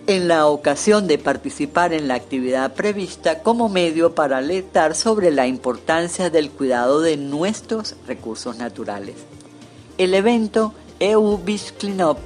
En 0.08 0.28
la 0.28 0.48
ocasión 0.48 1.08
de 1.08 1.18
participar 1.18 1.94
en 1.94 2.10
la 2.10 2.16
actividad 2.16 2.74
prevista 2.74 3.42
como 3.42 3.70
medio 3.70 4.14
para 4.14 4.40
alertar 4.40 4.94
sobre 4.94 5.32
la 5.32 5.48
importancia 5.48 6.30
del 6.30 6.52
cuidado 6.52 7.00
de 7.00 7.16
nuestros 7.16 7.96
recursos 8.08 8.58
naturales. 8.58 9.16
El 9.98 10.14
evento 10.14 10.74
EU 11.00 11.40
Beach 11.46 11.72
Cleanup, 11.78 12.18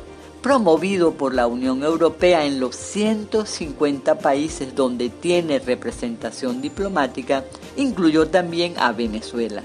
promovido 0.42 1.14
por 1.14 1.34
la 1.34 1.48
Unión 1.48 1.84
Europea 1.84 2.46
en 2.46 2.60
los 2.60 2.76
150 2.76 4.20
países 4.20 4.76
donde 4.76 5.10
tiene 5.10 5.60
representación 5.60 6.62
diplomática, 6.62 7.44
incluyó 7.76 8.28
también 8.28 8.74
a 8.78 8.92
Venezuela 8.92 9.64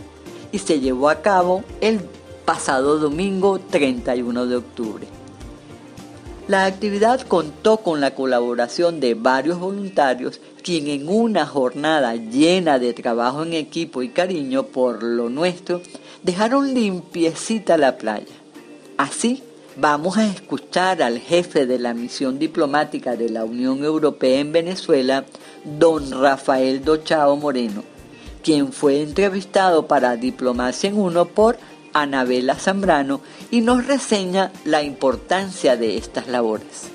y 0.50 0.58
se 0.58 0.80
llevó 0.80 1.08
a 1.08 1.22
cabo 1.22 1.64
el 1.80 2.00
pasado 2.44 2.98
domingo 2.98 3.58
31 3.58 4.46
de 4.46 4.56
octubre. 4.56 5.06
La 6.46 6.66
actividad 6.66 7.22
contó 7.22 7.78
con 7.78 8.02
la 8.02 8.14
colaboración 8.14 9.00
de 9.00 9.14
varios 9.14 9.58
voluntarios, 9.58 10.40
quien 10.62 10.88
en 10.88 11.08
una 11.08 11.46
jornada 11.46 12.16
llena 12.16 12.78
de 12.78 12.92
trabajo 12.92 13.42
en 13.42 13.54
equipo 13.54 14.02
y 14.02 14.10
cariño 14.10 14.64
por 14.64 15.02
lo 15.02 15.30
nuestro, 15.30 15.80
dejaron 16.22 16.74
limpiecita 16.74 17.78
la 17.78 17.96
playa. 17.96 18.34
Así, 18.98 19.42
vamos 19.76 20.16
a 20.18 20.26
escuchar 20.26 21.02
al 21.02 21.18
jefe 21.18 21.66
de 21.66 21.78
la 21.78 21.94
misión 21.94 22.38
diplomática 22.38 23.16
de 23.16 23.30
la 23.30 23.44
Unión 23.44 23.84
Europea 23.84 24.40
en 24.40 24.52
Venezuela, 24.52 25.24
don 25.64 26.10
Rafael 26.20 26.84
Dochao 26.84 27.36
Moreno, 27.36 27.82
quien 28.42 28.72
fue 28.72 29.02
entrevistado 29.02 29.86
para 29.86 30.16
Diplomacia 30.16 30.90
en 30.90 30.98
Uno 30.98 31.24
por 31.26 31.58
Anabela 31.92 32.54
Zambrano 32.56 33.20
y 33.50 33.60
nos 33.60 33.86
reseña 33.86 34.50
la 34.64 34.82
importancia 34.82 35.76
de 35.76 35.96
estas 35.96 36.28
labores. 36.28 36.90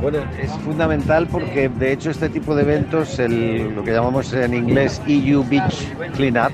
Bueno, 0.00 0.18
es 0.40 0.50
fundamental 0.64 1.28
porque 1.28 1.68
de 1.68 1.92
hecho 1.92 2.10
este 2.10 2.28
tipo 2.28 2.56
de 2.56 2.62
eventos, 2.62 3.18
lo 3.20 3.84
que 3.84 3.92
llamamos 3.92 4.32
en 4.32 4.52
inglés 4.52 5.00
EU 5.06 5.44
Beach 5.48 5.86
Cleanup, 6.16 6.52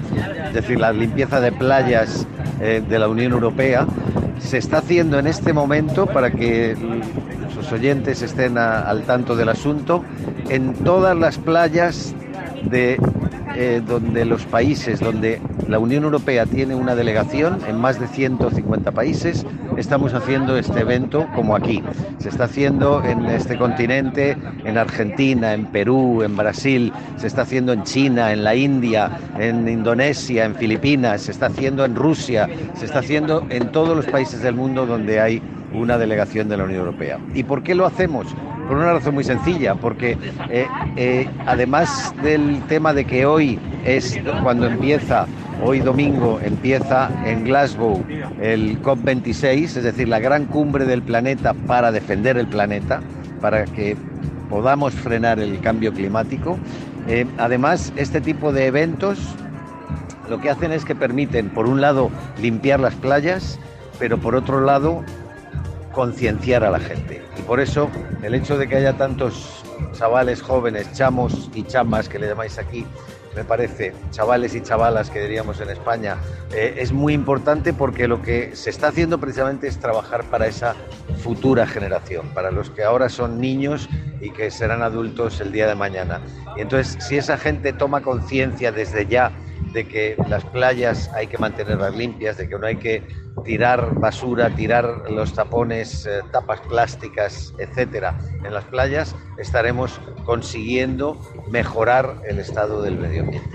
es 0.48 0.52
decir, 0.52 0.78
la 0.78 0.92
limpieza 0.92 1.40
de 1.40 1.50
playas 1.50 2.26
eh, 2.60 2.82
de 2.86 2.98
la 2.98 3.08
Unión 3.08 3.32
Europea, 3.32 3.86
se 4.40 4.58
está 4.58 4.78
haciendo 4.78 5.18
en 5.18 5.26
este 5.26 5.52
momento 5.52 6.06
para 6.06 6.30
que 6.30 6.76
sus 7.54 7.72
oyentes 7.72 8.22
estén 8.22 8.58
al 8.58 9.02
tanto 9.04 9.36
del 9.36 9.48
asunto 9.48 10.04
en 10.48 10.74
todas 10.74 11.16
las 11.16 11.38
playas 11.38 12.14
de 12.62 12.98
eh, 13.54 13.82
donde 13.86 14.24
los 14.24 14.44
países, 14.46 15.00
donde 15.00 15.40
la 15.68 15.78
Unión 15.78 16.04
Europea 16.04 16.46
tiene 16.46 16.74
una 16.74 16.94
delegación 16.94 17.58
en 17.66 17.78
más 17.78 18.00
de 18.00 18.06
150 18.06 18.92
países, 18.92 19.44
estamos 19.76 20.14
haciendo 20.14 20.56
este 20.56 20.80
evento 20.80 21.26
como 21.34 21.54
aquí. 21.54 21.82
Se 22.18 22.28
está 22.28 22.44
haciendo 22.44 23.02
en 23.04 23.26
este 23.26 23.58
continente, 23.58 24.36
en 24.64 24.78
Argentina, 24.78 25.52
en 25.54 25.66
Perú, 25.66 26.22
en 26.22 26.36
Brasil, 26.36 26.92
se 27.16 27.26
está 27.26 27.42
haciendo 27.42 27.72
en 27.72 27.84
China, 27.84 28.32
en 28.32 28.44
la 28.44 28.54
India, 28.54 29.18
en 29.38 29.68
Indonesia, 29.68 30.44
en 30.44 30.54
Filipinas, 30.54 31.22
se 31.22 31.32
está 31.32 31.46
haciendo 31.46 31.84
en 31.84 31.94
Rusia, 31.94 32.48
se 32.74 32.86
está 32.86 33.00
haciendo 33.00 33.46
en 33.50 33.70
todos 33.70 33.96
los 33.96 34.06
países 34.06 34.42
del 34.42 34.54
mundo 34.54 34.86
donde 34.86 35.20
hay 35.20 35.42
una 35.72 35.98
delegación 35.98 36.48
de 36.48 36.56
la 36.56 36.64
Unión 36.64 36.80
Europea. 36.80 37.18
¿Y 37.34 37.42
por 37.42 37.62
qué 37.62 37.74
lo 37.74 37.86
hacemos? 37.86 38.26
Por 38.68 38.76
una 38.76 38.92
razón 38.92 39.14
muy 39.14 39.24
sencilla, 39.24 39.74
porque 39.74 40.18
eh, 40.50 40.66
eh, 40.96 41.28
además 41.46 42.14
del 42.22 42.62
tema 42.68 42.92
de 42.92 43.04
que 43.04 43.24
hoy 43.24 43.58
es 43.84 44.20
cuando 44.42 44.66
empieza, 44.66 45.26
hoy 45.62 45.80
domingo 45.80 46.38
empieza 46.42 47.10
en 47.24 47.44
Glasgow 47.44 48.04
el 48.40 48.80
COP26, 48.82 49.62
es 49.76 49.82
decir, 49.82 50.08
la 50.08 50.18
gran 50.18 50.44
cumbre 50.46 50.84
del 50.84 51.02
planeta 51.02 51.54
para 51.54 51.92
defender 51.92 52.36
el 52.36 52.46
planeta, 52.46 53.00
para 53.40 53.64
que 53.64 53.96
podamos 54.50 54.94
frenar 54.94 55.40
el 55.40 55.60
cambio 55.60 55.92
climático. 55.92 56.58
Eh, 57.08 57.26
además, 57.38 57.92
este 57.96 58.20
tipo 58.20 58.52
de 58.52 58.66
eventos 58.66 59.18
lo 60.28 60.40
que 60.40 60.50
hacen 60.50 60.72
es 60.72 60.84
que 60.84 60.94
permiten, 60.94 61.48
por 61.48 61.66
un 61.66 61.80
lado, 61.80 62.10
limpiar 62.40 62.80
las 62.80 62.94
playas, 62.94 63.58
pero 63.98 64.18
por 64.18 64.34
otro 64.34 64.60
lado, 64.60 65.02
concienciar 65.98 66.62
a 66.62 66.70
la 66.70 66.78
gente. 66.78 67.20
Y 67.36 67.42
por 67.42 67.58
eso 67.58 67.90
el 68.22 68.32
hecho 68.32 68.56
de 68.56 68.68
que 68.68 68.76
haya 68.76 68.96
tantos 68.96 69.64
chavales 69.94 70.40
jóvenes, 70.40 70.92
chamos 70.92 71.50
y 71.56 71.64
chamas, 71.64 72.08
que 72.08 72.20
le 72.20 72.28
llamáis 72.28 72.56
aquí, 72.56 72.86
me 73.34 73.42
parece, 73.42 73.92
chavales 74.12 74.54
y 74.54 74.60
chavalas 74.60 75.10
que 75.10 75.20
diríamos 75.22 75.60
en 75.60 75.70
España, 75.70 76.16
eh, 76.52 76.76
es 76.78 76.92
muy 76.92 77.14
importante 77.14 77.72
porque 77.72 78.06
lo 78.06 78.22
que 78.22 78.54
se 78.54 78.70
está 78.70 78.86
haciendo 78.86 79.18
precisamente 79.18 79.66
es 79.66 79.80
trabajar 79.80 80.22
para 80.30 80.46
esa 80.46 80.76
futura 81.20 81.66
generación, 81.66 82.28
para 82.28 82.52
los 82.52 82.70
que 82.70 82.84
ahora 82.84 83.08
son 83.08 83.40
niños 83.40 83.88
y 84.20 84.30
que 84.30 84.52
serán 84.52 84.82
adultos 84.82 85.40
el 85.40 85.50
día 85.50 85.66
de 85.66 85.74
mañana. 85.74 86.20
Y 86.56 86.60
entonces, 86.60 86.96
si 87.04 87.16
esa 87.16 87.36
gente 87.36 87.72
toma 87.72 88.02
conciencia 88.02 88.70
desde 88.70 89.04
ya 89.06 89.32
de 89.72 89.86
que 89.86 90.16
las 90.28 90.44
playas 90.44 91.10
hay 91.14 91.26
que 91.26 91.38
mantenerlas 91.38 91.96
limpias, 91.96 92.36
de 92.36 92.48
que 92.48 92.58
no 92.58 92.66
hay 92.66 92.76
que 92.76 93.02
tirar 93.44 93.94
basura, 93.94 94.54
tirar 94.54 95.10
los 95.10 95.32
tapones, 95.32 96.06
eh, 96.06 96.20
tapas 96.32 96.60
plásticas, 96.62 97.54
etcétera, 97.58 98.18
en 98.44 98.52
las 98.52 98.64
playas, 98.64 99.14
estaremos 99.38 100.00
consiguiendo 100.24 101.18
mejorar 101.50 102.22
el 102.26 102.38
estado 102.38 102.82
del 102.82 102.98
medio 102.98 103.22
ambiente. 103.22 103.50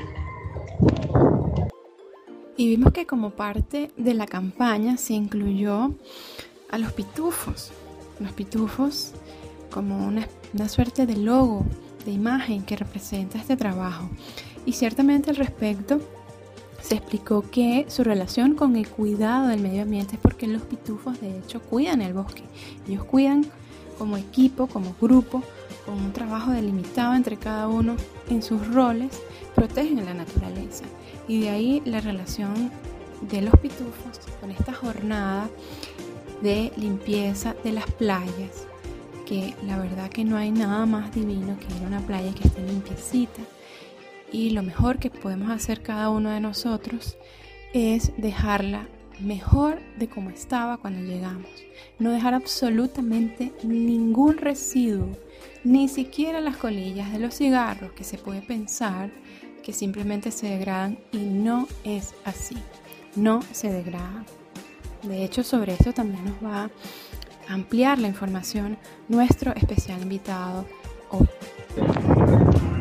Y 2.56 2.68
vimos 2.68 2.94
que 2.94 3.06
como 3.06 3.32
parte 3.32 3.92
de 3.98 4.14
la 4.14 4.28
campaña 4.28 4.98
se 4.98 5.14
incluyó 5.14 5.92
a 6.70 6.78
los 6.78 6.94
pitufos. 6.94 7.72
Los 8.20 8.32
pitufos 8.32 9.14
como 9.72 10.08
una, 10.08 10.28
una 10.54 10.70
suerte 10.70 11.08
de 11.08 11.18
logo, 11.18 11.66
de 12.06 12.12
imagen 12.12 12.64
que 12.64 12.76
representa 12.76 13.40
este 13.40 13.58
trabajo. 13.58 14.10
Y 14.66 14.74
ciertamente 14.74 15.30
al 15.30 15.36
respecto 15.36 16.00
se 16.82 16.96
explicó 16.96 17.44
que 17.50 17.86
su 17.88 18.04
relación 18.04 18.56
con 18.56 18.76
el 18.76 18.88
cuidado 18.90 19.48
del 19.48 19.62
medio 19.62 19.84
ambiente 19.84 20.16
es 20.16 20.22
porque 20.22 20.48
los 20.48 20.62
pitufos 20.64 21.20
de 21.22 21.38
hecho 21.38 21.62
cuidan 21.62 22.02
el 22.02 22.14
bosque. 22.14 22.44
Ellos 22.88 23.06
cuidan 23.06 23.46
como 23.98 24.18
equipo, 24.18 24.68
como 24.68 24.96
grupo, 25.00 25.44
con 25.86 25.96
un 25.96 26.14
trabajo 26.14 26.52
delimitado 26.52 27.14
entre 27.14 27.38
cada 27.38 27.68
uno 27.68 27.96
en 28.30 28.42
sus 28.42 28.68
roles, 28.68 29.22
protegen 29.56 30.04
la 30.04 30.14
naturaleza. 30.14 30.86
Y 31.28 31.42
de 31.42 31.50
ahí 31.50 31.82
la 31.86 32.02
relación 32.02 32.72
de 33.30 33.42
los 33.42 33.56
pitufos 33.56 34.20
con 34.42 34.52
esta 34.52 34.74
jornada 34.74 35.50
de 36.42 36.74
limpieza 36.76 37.56
de 37.64 37.72
las 37.72 37.90
playas, 37.92 38.68
que 39.26 39.56
la 39.66 39.78
verdad 39.78 40.10
que 40.10 40.26
no 40.26 40.36
hay 40.36 40.52
nada 40.52 40.86
más 40.86 41.14
divino 41.16 41.58
que 41.58 41.74
ir 41.78 41.84
a 41.84 41.88
una 41.88 42.02
playa 42.02 42.34
que 42.34 42.48
esté 42.48 42.62
limpiecita. 42.66 43.42
Y 44.34 44.50
lo 44.50 44.64
mejor 44.64 44.98
que 44.98 45.12
podemos 45.12 45.52
hacer 45.52 45.82
cada 45.82 46.10
uno 46.10 46.32
de 46.32 46.42
nosotros 46.42 47.18
es 47.74 48.12
dejarla 48.18 48.90
mejor 49.20 49.80
de 49.98 50.10
como 50.10 50.32
estaba 50.32 50.78
cuando 50.78 51.02
llegamos. 51.02 51.48
No 52.00 52.12
dejar 52.12 52.34
absolutamente 52.34 53.54
ningún 53.64 54.38
residuo, 54.38 55.12
ni 55.64 55.88
siquiera 55.88 56.42
las 56.42 56.58
colillas 56.58 57.12
de 57.14 57.20
los 57.20 57.36
cigarros 57.36 57.94
que 57.94 58.04
se 58.04 58.18
puede 58.18 58.42
pensar 58.42 59.12
que 59.62 59.72
simplemente 59.72 60.32
se 60.32 60.48
degradan 60.48 60.98
y 61.12 61.18
no 61.20 61.68
es 61.84 62.16
así. 62.26 62.58
No 63.16 63.42
se 63.52 63.72
degradan. 63.72 64.26
De 65.04 65.24
hecho, 65.24 65.44
sobre 65.44 65.74
esto 65.74 65.94
también 65.94 66.26
nos 66.26 66.44
va 66.44 66.64
a 66.64 67.54
ampliar 67.54 68.00
la 68.00 68.08
información 68.08 68.78
nuestro 69.08 69.54
especial 69.54 70.02
invitado 70.02 70.66
hoy. 71.12 71.28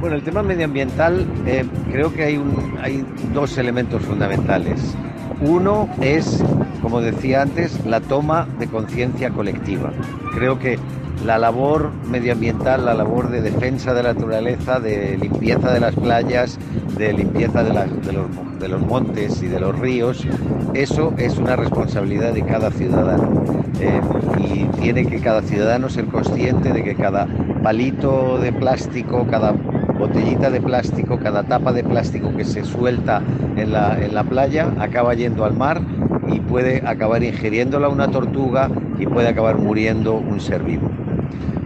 Bueno, 0.03 0.17
el 0.17 0.25
tema 0.25 0.43
medioambiental, 0.43 1.25
eh, 1.47 1.65
creo 1.93 2.13
que 2.13 2.25
hay, 2.25 2.43
hay 2.83 3.07
dos 3.33 3.57
elementos 3.57 4.03
fundamentales. 4.03 4.97
Uno 5.41 5.89
es, 6.01 6.43
como 6.83 7.01
decía 7.01 7.43
antes, 7.43 7.87
la 7.87 8.01
toma 8.01 8.49
de 8.59 8.67
conciencia 8.67 9.31
colectiva. 9.31 9.93
Creo 10.35 10.59
que 10.59 10.77
la 11.25 11.39
labor 11.39 11.93
medioambiental, 12.11 12.85
la 12.85 12.95
labor 12.95 13.31
de 13.31 13.43
defensa 13.43 13.95
de 13.95 14.03
la 14.03 14.13
naturaleza, 14.13 14.81
de 14.81 15.17
limpieza 15.19 15.73
de 15.73 15.79
las 15.79 15.95
playas, 15.95 16.59
de 16.99 17.13
limpieza 17.13 17.63
de 17.63 18.69
los 18.69 18.81
montes 18.81 19.41
y 19.41 19.47
de 19.47 19.61
los 19.61 19.79
ríos, 19.79 20.27
eso 20.75 21.15
es 21.17 21.39
una 21.39 21.55
responsabilidad 21.55 22.33
de 22.33 22.43
cada 22.43 22.73
ciudadano. 22.73 23.45
Eh, 23.79 24.01
y 24.39 24.65
tiene 24.81 25.07
que 25.07 25.21
cada 25.21 25.43
ciudadano 25.43 25.89
ser 25.89 26.07
consciente 26.07 26.73
de 26.73 26.83
que 26.83 26.97
cada 26.97 27.29
palito 27.63 28.39
de 28.39 28.53
plástico, 28.53 29.27
cada 29.31 29.55
botellita 30.03 30.51
de 30.51 30.61
plástico, 30.61 31.21
cada 31.21 31.45
tapa 31.45 31.73
de 31.73 31.85
plástico 31.85 32.35
que 32.37 32.45
se 32.45 32.65
suelta 32.65 33.23
en 33.57 33.71
la, 33.71 33.97
en 34.05 34.13
la 34.17 34.25
playa 34.25 34.73
acaba 34.81 35.15
yendo 35.15 35.45
al 35.45 35.55
mar 35.55 35.81
y 36.27 36.41
puede 36.41 36.83
acabar 36.85 37.23
ingiriéndola 37.23 37.89
una 37.89 38.09
tortuga 38.09 38.69
y 38.99 39.07
puede 39.07 39.29
acabar 39.29 39.59
muriendo 39.59 40.15
un 40.15 40.41
ser 40.41 40.65
vivo. 40.65 40.91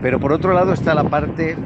Pero 0.03 0.21
por 0.21 0.35
otro 0.35 0.53
lado 0.53 0.75
está 0.75 0.95
la 0.95 1.05
parte, 1.05 1.57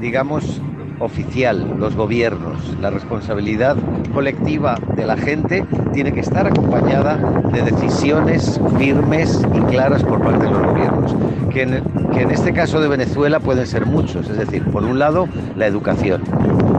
digamos, 0.00 0.60
oficial, 1.00 1.74
los 1.78 1.94
gobiernos. 1.96 2.76
La 2.80 2.90
responsabilidad 2.90 3.76
colectiva 4.12 4.78
de 4.96 5.06
la 5.06 5.16
gente 5.16 5.64
tiene 5.92 6.12
que 6.12 6.20
estar 6.20 6.46
acompañada 6.46 7.16
de 7.52 7.62
decisiones 7.62 8.60
firmes 8.78 9.40
y 9.54 9.60
claras 9.70 10.02
por 10.04 10.20
parte 10.22 10.44
de 10.46 10.50
los 10.50 10.62
gobiernos. 10.66 11.16
Que 11.50 11.62
en- 11.62 11.82
que 12.12 12.22
en 12.22 12.30
este 12.30 12.52
caso 12.52 12.80
de 12.80 12.88
Venezuela 12.88 13.40
pueden 13.40 13.66
ser 13.66 13.86
muchos. 13.86 14.28
Es 14.28 14.36
decir, 14.38 14.62
por 14.64 14.84
un 14.84 14.98
lado, 14.98 15.28
la 15.56 15.66
educación. 15.66 16.22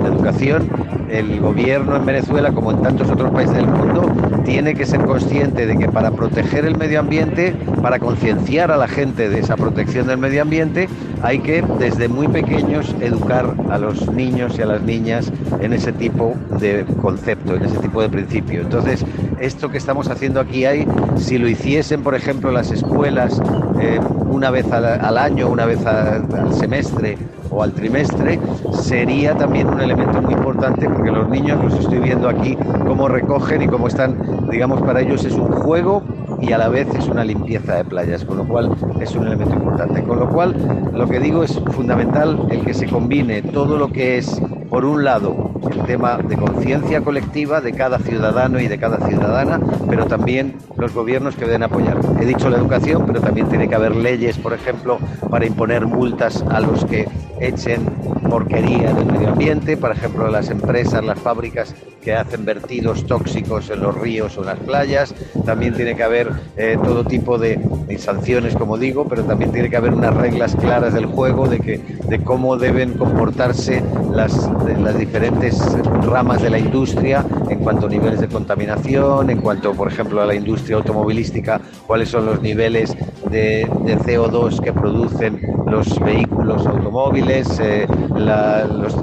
La 0.02 0.08
educación, 0.10 0.70
el 1.10 1.40
gobierno 1.40 1.96
en 1.96 2.06
Venezuela, 2.06 2.52
como 2.52 2.72
en 2.72 2.82
tantos 2.82 3.10
otros 3.10 3.32
países 3.32 3.56
del 3.56 3.68
mundo, 3.68 4.12
tiene 4.46 4.76
que 4.76 4.86
ser 4.86 5.02
consciente 5.02 5.66
de 5.66 5.78
que 5.78 5.88
para 5.88 6.12
proteger 6.12 6.66
el 6.66 6.78
medio 6.78 7.00
ambiente, 7.00 7.56
para 7.82 8.00
concienciar 8.00 8.72
a 8.72 8.78
la 8.78 8.88
gente 8.88 9.30
de 9.30 9.40
esa 9.40 9.56
protección 9.56 10.08
del 10.08 10.18
medio 10.18 10.42
ambiente, 10.42 10.88
hay 11.22 11.40
que 11.40 11.64
desde 11.80 12.08
muy 12.08 12.28
pequeños 12.28 12.96
educar 13.02 13.54
a 13.70 13.78
los 13.78 14.12
niños 14.12 14.58
y 14.58 14.62
a 14.62 14.66
las 14.66 14.82
niñas 14.82 15.32
en 15.62 15.74
ese 15.74 15.92
tipo 15.92 16.36
de 16.60 16.86
concepto, 17.02 17.56
en 17.56 17.64
ese 17.64 17.78
tipo 17.78 18.02
de 18.02 18.10
principio. 18.10 18.62
Entonces, 18.62 19.06
esto 19.40 19.70
que 19.70 19.78
estamos 19.78 20.10
haciendo 20.10 20.40
aquí 20.40 20.66
hay, 20.66 20.88
si 21.18 21.38
lo 21.38 21.48
hiciesen, 21.48 22.04
por 22.04 22.16
ejemplo, 22.16 22.52
las 22.52 22.72
escuelas 22.72 23.42
eh, 23.80 24.00
una 24.30 24.52
vez 24.52 24.72
al, 24.72 25.18
año, 25.18 25.50
una 25.50 25.66
vez 25.66 25.86
al 25.86 26.54
semestre 26.54 27.18
o 27.50 27.64
al 27.64 27.74
trimestre, 27.74 28.40
sería 28.82 29.36
también 29.36 29.68
un 29.68 29.82
elemento 29.82 30.22
muy 30.22 30.34
importante 30.34 30.88
porque 30.90 31.12
los 31.12 31.30
niños 31.30 31.64
los 31.64 31.80
estoy 31.80 32.00
viendo 32.00 32.30
aquí 32.30 32.58
cómo 32.86 33.08
recogen 33.08 33.62
y 33.62 33.68
cómo 33.68 33.88
están, 33.88 34.48
digamos, 34.50 34.82
para 34.82 35.02
ellos 35.02 35.26
es 35.26 35.34
un 35.34 35.52
juego 35.52 36.04
y 36.42 36.52
a 36.54 36.58
la 36.58 36.70
vez 36.70 36.88
es 36.96 37.08
una 37.08 37.24
limpieza 37.24 37.76
de 37.76 37.86
playas, 37.86 38.24
con 38.24 38.38
lo 38.38 38.48
cual 38.48 38.72
es 39.00 39.16
un 39.16 39.28
elemento 39.28 39.56
importante. 39.56 40.04
Con 40.04 40.20
lo 40.20 40.30
cual, 40.30 40.56
lo 40.94 41.08
que 41.08 41.20
digo 41.20 41.44
es 41.44 41.60
fundamental 41.72 42.48
el 42.50 42.64
que 42.64 42.74
se 42.74 42.88
combine 42.88 43.42
todo 43.42 43.78
lo 43.78 43.90
que 43.90 44.18
es, 44.18 44.42
por 44.70 44.86
un 44.86 45.04
lado, 45.04 45.52
el 45.72 45.84
tema 45.84 46.18
de 46.18 46.38
conciencia 46.38 47.02
colectiva 47.02 47.62
de 47.62 47.74
cada 47.74 48.00
ciudadano 48.00 48.60
y 48.60 48.68
de 48.68 48.78
cada 48.78 49.06
ciudadana, 49.08 49.60
pero 49.90 50.06
también 50.06 50.56
los 50.78 50.94
gobiernos 50.94 51.36
que 51.36 51.46
deben 51.46 51.64
apoyar. 51.64 51.98
He 52.22 52.26
dicho 52.26 52.50
la 52.50 52.58
educación, 52.58 53.06
pero 53.08 53.20
también 53.20 53.50
tiene 53.50 53.68
que 53.68 53.76
haber 53.76 53.96
leyes, 53.96 54.38
por 54.38 54.54
ejemplo, 54.54 55.00
para 55.30 55.46
imponer 55.46 55.86
multas 55.86 56.44
a 56.50 56.60
los 56.60 56.86
que 56.86 57.08
echen 57.40 57.86
porquería 58.30 58.92
en 58.92 58.98
el 58.98 59.06
medio 59.06 59.30
ambiente, 59.30 59.76
por 59.76 59.92
ejemplo, 59.92 60.30
las 60.30 60.50
empresas, 60.50 61.04
las 61.04 61.20
fábricas 61.20 61.74
que 62.10 62.16
hacen 62.16 62.44
vertidos 62.44 63.06
tóxicos 63.06 63.70
en 63.70 63.82
los 63.82 63.94
ríos 63.94 64.36
o 64.36 64.42
en 64.42 64.48
las 64.48 64.58
playas. 64.58 65.14
También 65.46 65.76
tiene 65.76 65.96
que 65.96 66.02
haber 66.02 66.32
eh, 66.58 66.76
todo 66.84 67.04
tipo 67.04 67.38
de, 67.38 67.60
sanciones, 68.00 68.56
como 68.56 68.80
digo, 68.80 69.06
pero 69.08 69.24
también 69.26 69.52
tiene 69.52 69.70
que 69.70 69.78
haber 69.78 69.94
unas 69.94 70.16
reglas 70.16 70.56
claras 70.56 70.96
del 70.96 71.06
juego 71.06 71.48
de, 71.48 71.60
que, 71.60 71.78
de 71.78 72.24
cómo 72.24 72.58
deben 72.58 72.94
comportarse 72.94 73.84
las, 74.12 74.50
las 74.80 74.98
diferentes 74.98 75.62
ramas 76.02 76.42
de 76.42 76.50
la 76.50 76.58
industria 76.58 77.24
en 77.48 77.60
cuanto 77.60 77.86
a 77.86 77.90
niveles 77.90 78.22
de 78.22 78.28
contaminación, 78.28 79.30
en 79.30 79.42
cuanto, 79.42 79.74
por 79.74 79.88
ejemplo, 79.92 80.20
a 80.22 80.26
la 80.26 80.34
industria 80.34 80.78
automovilística, 80.78 81.62
cuáles 81.86 82.10
son 82.10 82.26
los 82.26 82.42
niveles 82.42 82.96
de, 83.30 83.70
de 83.86 83.98
CO2 84.00 84.62
que 84.62 84.74
producen 84.74 85.40
los 85.70 86.00
vehículos 86.00 86.66
automóviles, 86.66 87.60
eh, 87.60 87.86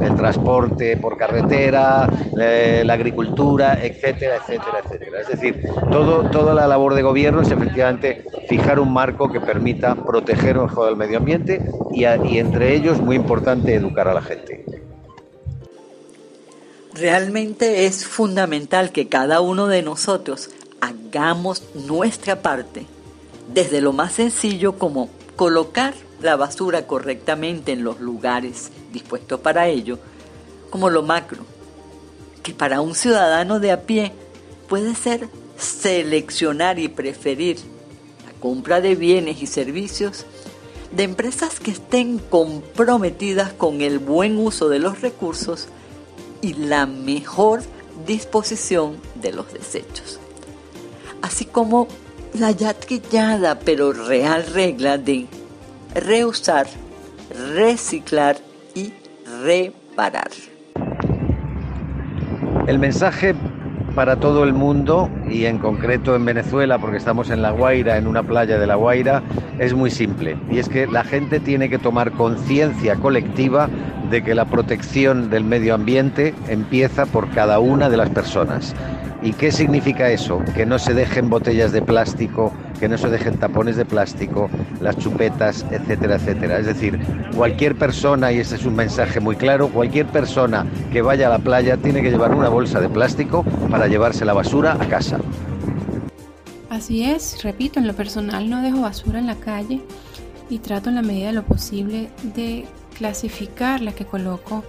el 0.02 0.14
transporte 0.16 0.96
por 0.96 1.16
carretera, 1.16 2.08
eh, 2.38 2.82
la 2.84 2.95
agricultura, 2.96 3.78
etcétera, 3.82 4.36
etcétera, 4.36 4.80
etcétera. 4.84 5.20
Es 5.20 5.28
decir, 5.28 5.68
todo, 5.90 6.28
toda 6.30 6.52
la 6.54 6.66
labor 6.66 6.94
de 6.94 7.02
gobierno 7.02 7.42
es 7.42 7.50
efectivamente 7.50 8.24
fijar 8.48 8.80
un 8.80 8.92
marco 8.92 9.30
que 9.30 9.40
permita 9.40 9.94
proteger 9.94 10.58
mejor 10.58 10.90
el 10.90 10.96
medio 10.96 11.18
ambiente 11.18 11.62
y, 11.92 12.00
y 12.00 12.38
entre 12.38 12.74
ellos, 12.74 13.00
muy 13.00 13.16
importante, 13.16 13.74
educar 13.74 14.08
a 14.08 14.14
la 14.14 14.22
gente. 14.22 14.64
Realmente 16.94 17.86
es 17.86 18.06
fundamental 18.06 18.90
que 18.90 19.08
cada 19.08 19.40
uno 19.40 19.66
de 19.66 19.82
nosotros 19.82 20.50
hagamos 20.80 21.62
nuestra 21.74 22.40
parte, 22.40 22.86
desde 23.52 23.80
lo 23.80 23.92
más 23.92 24.12
sencillo 24.12 24.78
como 24.78 25.10
colocar 25.36 25.94
la 26.22 26.36
basura 26.36 26.86
correctamente 26.86 27.72
en 27.72 27.84
los 27.84 28.00
lugares 28.00 28.70
dispuestos 28.92 29.40
para 29.40 29.68
ello, 29.68 29.98
como 30.70 30.88
lo 30.88 31.02
macro, 31.02 31.44
que 32.46 32.54
para 32.54 32.80
un 32.80 32.94
ciudadano 32.94 33.58
de 33.58 33.72
a 33.72 33.82
pie 33.82 34.12
puede 34.68 34.94
ser 34.94 35.28
seleccionar 35.58 36.78
y 36.78 36.86
preferir 36.86 37.56
la 38.24 38.38
compra 38.38 38.80
de 38.80 38.94
bienes 38.94 39.42
y 39.42 39.48
servicios 39.48 40.26
de 40.92 41.02
empresas 41.02 41.58
que 41.58 41.72
estén 41.72 42.18
comprometidas 42.18 43.52
con 43.52 43.80
el 43.80 43.98
buen 43.98 44.38
uso 44.38 44.68
de 44.68 44.78
los 44.78 45.00
recursos 45.00 45.66
y 46.40 46.54
la 46.54 46.86
mejor 46.86 47.64
disposición 48.06 48.98
de 49.16 49.32
los 49.32 49.52
desechos. 49.52 50.20
Así 51.22 51.46
como 51.46 51.88
la 52.32 52.52
ya 52.52 52.74
trillada 52.74 53.58
pero 53.58 53.92
real 53.92 54.46
regla 54.46 54.98
de 54.98 55.26
reusar, 55.96 56.68
reciclar 57.56 58.38
y 58.72 58.92
reparar. 59.42 60.30
El 62.66 62.80
mensaje 62.80 63.32
para 63.94 64.16
todo 64.16 64.42
el 64.42 64.52
mundo 64.52 65.08
y 65.30 65.44
en 65.44 65.58
concreto 65.58 66.16
en 66.16 66.24
Venezuela, 66.24 66.78
porque 66.78 66.96
estamos 66.96 67.30
en 67.30 67.40
La 67.40 67.50
Guaira, 67.52 67.96
en 67.96 68.08
una 68.08 68.24
playa 68.24 68.58
de 68.58 68.66
La 68.66 68.74
Guaira, 68.74 69.22
es 69.60 69.72
muy 69.72 69.90
simple. 69.90 70.36
Y 70.50 70.58
es 70.58 70.68
que 70.68 70.88
la 70.88 71.04
gente 71.04 71.38
tiene 71.38 71.70
que 71.70 71.78
tomar 71.78 72.10
conciencia 72.10 72.96
colectiva 72.96 73.68
de 74.10 74.22
que 74.22 74.34
la 74.34 74.44
protección 74.44 75.30
del 75.30 75.44
medio 75.44 75.74
ambiente 75.74 76.34
empieza 76.48 77.06
por 77.06 77.30
cada 77.30 77.58
una 77.58 77.88
de 77.88 77.96
las 77.96 78.10
personas. 78.10 78.74
¿Y 79.22 79.32
qué 79.32 79.50
significa 79.50 80.10
eso? 80.10 80.42
Que 80.54 80.66
no 80.66 80.78
se 80.78 80.94
dejen 80.94 81.30
botellas 81.30 81.72
de 81.72 81.82
plástico, 81.82 82.52
que 82.78 82.88
no 82.88 82.98
se 82.98 83.08
dejen 83.08 83.38
tapones 83.38 83.76
de 83.76 83.84
plástico, 83.84 84.50
las 84.80 84.96
chupetas, 84.98 85.64
etcétera, 85.70 86.16
etcétera. 86.16 86.58
Es 86.58 86.66
decir, 86.66 87.00
cualquier 87.34 87.76
persona, 87.76 88.30
y 88.32 88.38
ese 88.38 88.56
es 88.56 88.66
un 88.66 88.76
mensaje 88.76 89.18
muy 89.18 89.36
claro, 89.36 89.68
cualquier 89.68 90.06
persona 90.06 90.66
que 90.92 91.02
vaya 91.02 91.26
a 91.26 91.30
la 91.30 91.38
playa 91.38 91.76
tiene 91.76 92.02
que 92.02 92.10
llevar 92.10 92.34
una 92.34 92.48
bolsa 92.48 92.80
de 92.80 92.88
plástico 92.88 93.44
para 93.70 93.88
llevarse 93.88 94.24
la 94.24 94.34
basura 94.34 94.74
a 94.78 94.86
casa. 94.86 95.18
Así 96.68 97.04
es, 97.04 97.42
repito, 97.42 97.80
en 97.80 97.86
lo 97.86 97.94
personal 97.94 98.50
no 98.50 98.60
dejo 98.60 98.82
basura 98.82 99.18
en 99.18 99.26
la 99.26 99.36
calle 99.36 99.80
y 100.50 100.58
trato 100.58 100.90
en 100.90 100.96
la 100.96 101.02
medida 101.02 101.28
de 101.28 101.32
lo 101.32 101.42
posible 101.42 102.10
de 102.34 102.66
clasificar 102.96 103.80
la 103.80 103.92
que 103.92 104.06
coloco 104.06 104.64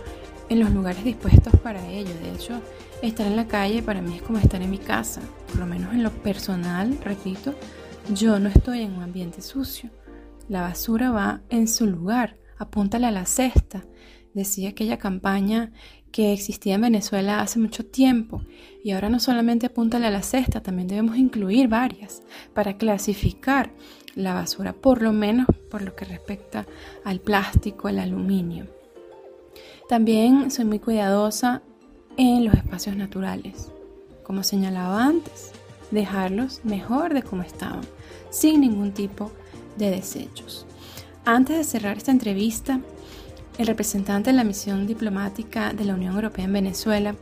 en 0.50 0.60
los 0.60 0.72
lugares 0.72 1.04
dispuestos 1.04 1.56
para 1.62 1.90
ello. 1.90 2.14
De 2.22 2.32
hecho, 2.32 2.62
estar 3.02 3.26
en 3.26 3.36
la 3.36 3.48
calle 3.48 3.82
para 3.82 4.02
mí 4.02 4.16
es 4.16 4.22
como 4.22 4.38
estar 4.38 4.62
en 4.62 4.70
mi 4.70 4.78
casa. 4.78 5.22
Por 5.48 5.58
lo 5.58 5.66
menos 5.66 5.94
en 5.94 6.04
lo 6.04 6.12
personal, 6.12 6.98
repito, 7.04 7.56
yo 8.14 8.40
no 8.40 8.50
estoy 8.50 8.82
en 8.82 8.94
un 8.94 9.04
ambiente 9.04 9.42
sucio. 9.42 9.90
La 10.48 10.62
basura 10.62 11.12
va 11.12 11.42
en 11.50 11.68
su 11.68 11.86
lugar. 11.86 12.38
Apúntale 12.58 13.08
a 13.08 13.12
la 13.12 13.26
cesta. 13.26 13.86
Decía 14.34 14.70
aquella 14.70 14.98
campaña 14.98 15.72
que 16.12 16.34
existía 16.34 16.76
en 16.76 16.82
Venezuela 16.82 17.42
hace 17.42 17.60
mucho 17.60 17.86
tiempo. 17.86 18.42
Y 18.84 18.92
ahora 18.92 19.10
no 19.10 19.20
solamente 19.20 19.66
apúntale 19.66 20.08
a 20.08 20.12
la 20.12 20.22
cesta, 20.22 20.62
también 20.62 20.88
debemos 20.88 21.18
incluir 21.18 21.68
varias 21.68 22.24
para 22.54 22.78
clasificar 22.78 23.74
la 24.18 24.34
basura, 24.34 24.74
por 24.74 25.02
lo 25.02 25.14
menos 25.14 25.48
por 25.70 25.84
lo 25.84 25.96
que 25.96 26.06
respecta 26.06 26.66
al 27.06 27.20
plástico, 27.20 27.88
al 27.88 28.00
aluminio. 28.00 28.66
También 29.88 30.52
soy 30.52 30.66
muy 30.66 30.80
cuidadosa 30.80 31.62
en 32.18 32.44
los 32.44 32.56
espacios 32.56 32.96
naturales. 32.98 33.72
Como 34.24 34.44
señalaba 34.44 35.06
antes, 35.06 35.52
dejarlos 35.92 36.62
mejor 36.66 37.14
de 37.14 37.22
como 37.22 37.44
estaban, 37.44 37.82
sin 38.30 38.62
ningún 38.62 38.92
tipo 38.92 39.32
de 39.78 39.92
desechos. 39.92 40.66
Antes 41.24 41.58
de 41.58 41.64
cerrar 41.64 41.98
esta 41.98 42.12
entrevista, 42.12 42.82
el 43.58 43.68
representante 43.68 44.32
de 44.32 44.36
la 44.36 44.44
misión 44.44 44.88
diplomática 44.88 45.74
de 45.74 45.86
la 45.86 45.94
Unión 45.94 46.16
Europea 46.16 46.46
en 46.46 46.54
Venezuela 46.54 47.16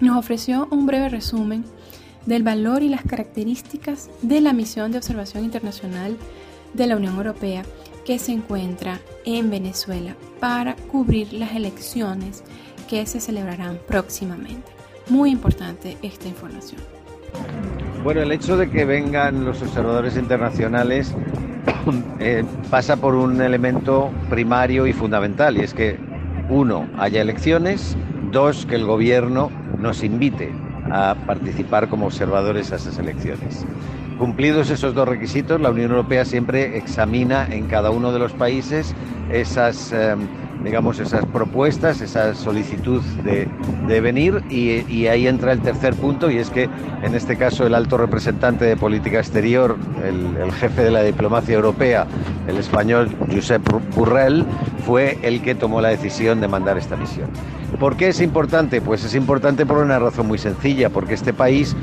nos 0.00 0.16
ofreció 0.16 0.68
un 0.70 0.86
breve 0.86 1.08
resumen 1.08 1.64
del 2.26 2.42
valor 2.42 2.82
y 2.82 2.88
las 2.88 3.02
características 3.02 4.10
de 4.22 4.40
la 4.40 4.52
misión 4.52 4.92
de 4.92 4.98
observación 4.98 5.44
internacional 5.44 6.16
de 6.74 6.86
la 6.86 6.96
Unión 6.96 7.16
Europea 7.16 7.64
que 8.04 8.18
se 8.18 8.32
encuentra 8.32 9.00
en 9.24 9.50
Venezuela 9.50 10.14
para 10.40 10.76
cubrir 10.76 11.32
las 11.32 11.54
elecciones 11.54 12.42
que 12.88 13.04
se 13.06 13.20
celebrarán 13.20 13.78
próximamente. 13.86 14.70
Muy 15.08 15.30
importante 15.30 15.96
esta 16.02 16.28
información. 16.28 16.80
Bueno, 18.02 18.22
el 18.22 18.32
hecho 18.32 18.56
de 18.56 18.70
que 18.70 18.84
vengan 18.84 19.44
los 19.44 19.60
observadores 19.60 20.16
internacionales 20.16 21.14
eh, 22.20 22.44
pasa 22.70 22.96
por 22.96 23.14
un 23.14 23.40
elemento 23.40 24.10
primario 24.30 24.86
y 24.86 24.92
fundamental, 24.92 25.56
y 25.56 25.60
es 25.60 25.74
que, 25.74 25.98
uno, 26.48 26.88
haya 26.96 27.20
elecciones, 27.20 27.96
dos, 28.30 28.64
que 28.64 28.76
el 28.76 28.86
gobierno 28.86 29.50
nos 29.78 30.02
invite 30.02 30.50
a 30.90 31.14
participar 31.26 31.88
como 31.88 32.06
observadores 32.06 32.72
a 32.72 32.76
esas 32.76 32.98
elecciones. 32.98 33.64
Cumplidos 34.18 34.70
esos 34.70 34.94
dos 34.94 35.06
requisitos, 35.06 35.60
la 35.60 35.70
Unión 35.70 35.92
Europea 35.92 36.24
siempre 36.24 36.76
examina 36.76 37.46
en 37.46 37.68
cada 37.68 37.90
uno 37.90 38.10
de 38.12 38.18
los 38.18 38.32
países 38.32 38.92
esas, 39.30 39.92
eh, 39.92 40.16
digamos, 40.64 40.98
esas 40.98 41.24
propuestas, 41.26 42.00
esa 42.00 42.34
solicitud 42.34 43.00
de, 43.22 43.46
de 43.86 44.00
venir 44.00 44.42
y, 44.50 44.84
y, 44.92 45.06
ahí 45.06 45.28
entra 45.28 45.52
el 45.52 45.60
tercer 45.60 45.94
punto 45.94 46.32
y 46.32 46.38
es 46.38 46.50
que 46.50 46.68
en 47.02 47.14
este 47.14 47.36
caso 47.36 47.64
el 47.64 47.76
alto 47.76 47.96
representante 47.96 48.64
de 48.64 48.76
política 48.76 49.18
exterior, 49.18 49.76
el, 50.04 50.36
el 50.36 50.50
jefe 50.50 50.82
de 50.82 50.90
la 50.90 51.04
diplomacia 51.04 51.54
europea, 51.54 52.08
el 52.48 52.56
español 52.56 53.14
Josep 53.32 53.62
Burrell, 53.94 54.44
fue 54.84 55.18
el 55.22 55.42
que 55.42 55.54
tomó 55.54 55.80
la 55.80 55.90
decisión 55.90 56.40
de 56.40 56.48
mandar 56.48 56.76
esta 56.76 56.96
misión. 56.96 57.28
¿Por 57.78 57.96
qué 57.96 58.08
es 58.08 58.20
importante? 58.20 58.80
Pues 58.80 59.04
es 59.04 59.14
importante 59.14 59.64
por 59.64 59.78
una 59.78 60.00
razón 60.00 60.26
muy 60.26 60.38
sencilla, 60.38 60.90
porque 60.90 61.14
este 61.14 61.32
país 61.32 61.76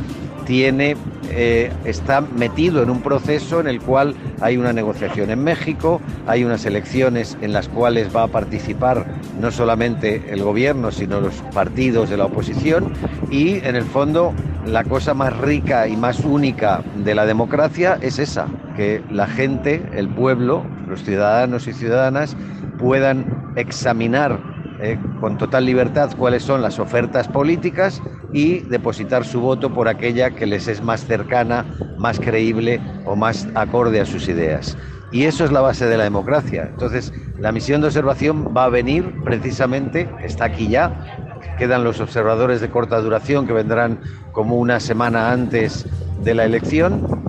tiene, 0.46 0.98
eh, 1.32 1.72
está 1.86 2.20
metido 2.20 2.84
en 2.84 2.90
un 2.90 3.02
proceso 3.02 3.62
en 3.62 3.68
el 3.68 3.82
cual 3.82 4.14
hay 4.42 4.58
una 4.58 4.74
negociación 4.74 5.30
en 5.32 5.42
México, 5.42 6.02
hay 6.28 6.44
unas 6.44 6.66
elecciones 6.66 7.38
en 7.42 7.54
las 7.54 7.70
cuales 7.70 8.14
va 8.14 8.24
a 8.24 8.28
participar 8.28 9.06
no 9.40 9.52
solamente 9.52 10.22
el 10.28 10.44
gobierno, 10.44 10.92
sino 10.92 11.22
los 11.22 11.36
partidos 11.54 12.10
de 12.10 12.18
la 12.18 12.26
oposición 12.26 12.92
y 13.32 13.56
en 13.66 13.76
el 13.76 13.86
fondo 13.86 14.34
la 14.66 14.84
cosa 14.84 15.14
más 15.14 15.36
rica 15.38 15.88
y 15.88 15.96
más 15.96 16.20
única 16.20 16.84
de 17.04 17.16
la 17.16 17.26
democracia 17.26 17.98
es 18.02 18.20
esa, 18.20 18.48
que 18.76 19.02
la 19.10 19.28
gente, 19.28 19.82
el 19.94 20.10
pueblo, 20.10 20.64
los 20.88 21.04
ciudadanos 21.04 21.68
y 21.68 21.74
ciudadanas 21.74 22.36
puedan 22.78 23.54
examinar 23.56 24.55
eh, 24.82 24.98
con 25.20 25.38
total 25.38 25.66
libertad 25.66 26.12
cuáles 26.18 26.44
son 26.44 26.62
las 26.62 26.80
ofertas 26.80 27.28
políticas 27.28 28.02
y 28.34 28.60
depositar 28.60 29.26
su 29.26 29.40
voto 29.40 29.74
por 29.74 29.88
aquella 29.88 30.32
que 30.32 30.46
les 30.46 30.68
es 30.68 30.82
más 30.82 31.06
cercana, 31.06 31.66
más 31.98 32.20
creíble 32.20 32.82
o 33.06 33.16
más 33.16 33.48
acorde 33.56 34.02
a 34.02 34.06
sus 34.06 34.28
ideas. 34.28 34.78
Y 35.12 35.24
eso 35.24 35.46
es 35.46 35.52
la 35.52 35.62
base 35.62 35.86
de 35.86 35.98
la 35.98 36.04
democracia. 36.04 36.68
Entonces, 36.70 37.14
la 37.40 37.52
misión 37.52 37.80
de 37.80 37.88
observación 37.88 38.54
va 38.56 38.66
a 38.66 38.70
venir 38.70 39.14
precisamente, 39.24 40.10
está 40.22 40.46
aquí 40.46 40.68
ya, 40.68 41.38
quedan 41.58 41.84
los 41.84 42.02
observadores 42.02 42.60
de 42.60 42.70
corta 42.70 43.00
duración 43.00 43.48
que 43.48 43.54
vendrán 43.54 44.00
como 44.34 44.58
una 44.58 44.80
semana 44.80 45.32
antes 45.32 45.86
de 46.22 46.34
la 46.34 46.44
elección. 46.44 47.24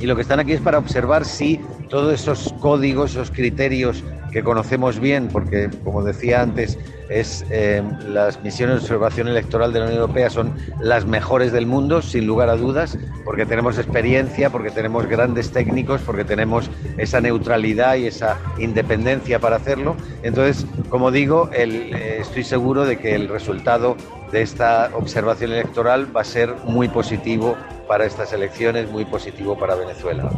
Y 0.00 0.06
lo 0.06 0.16
que 0.16 0.22
están 0.22 0.40
aquí 0.40 0.52
es 0.52 0.60
para 0.60 0.78
observar 0.78 1.24
si 1.24 1.60
todos 1.88 2.12
esos 2.12 2.52
códigos, 2.60 3.12
esos 3.12 3.30
criterios 3.30 4.02
que 4.32 4.42
conocemos 4.42 4.98
bien, 4.98 5.28
porque 5.28 5.70
como 5.84 6.02
decía 6.02 6.40
antes, 6.40 6.78
es 7.08 7.44
eh, 7.50 7.82
las 8.08 8.42
misiones 8.42 8.76
de 8.76 8.82
observación 8.82 9.28
electoral 9.28 9.72
de 9.72 9.80
la 9.80 9.84
Unión 9.86 10.00
Europea 10.00 10.30
son 10.30 10.56
las 10.80 11.04
mejores 11.04 11.52
del 11.52 11.66
mundo, 11.66 12.00
sin 12.00 12.26
lugar 12.26 12.48
a 12.48 12.56
dudas, 12.56 12.98
porque 13.24 13.44
tenemos 13.44 13.78
experiencia, 13.78 14.50
porque 14.50 14.70
tenemos 14.70 15.06
grandes 15.06 15.50
técnicos, 15.50 16.00
porque 16.00 16.24
tenemos 16.24 16.70
esa 16.96 17.20
neutralidad 17.20 17.96
y 17.96 18.06
esa 18.06 18.38
independencia 18.58 19.38
para 19.38 19.56
hacerlo. 19.56 19.96
Entonces, 20.22 20.66
como 20.88 21.10
digo, 21.10 21.50
eh, 21.52 22.18
estoy 22.20 22.44
seguro 22.44 22.86
de 22.86 22.96
que 22.98 23.14
el 23.14 23.28
resultado 23.28 23.96
de 24.32 24.40
esta 24.40 24.90
observación 24.94 25.52
electoral 25.52 26.14
va 26.16 26.22
a 26.22 26.24
ser 26.24 26.54
muy 26.64 26.88
positivo 26.88 27.56
para 27.86 28.06
estas 28.06 28.32
elecciones, 28.32 28.90
muy 28.90 29.04
positivo 29.04 29.58
para 29.58 29.74
Venezuela. 29.74 30.30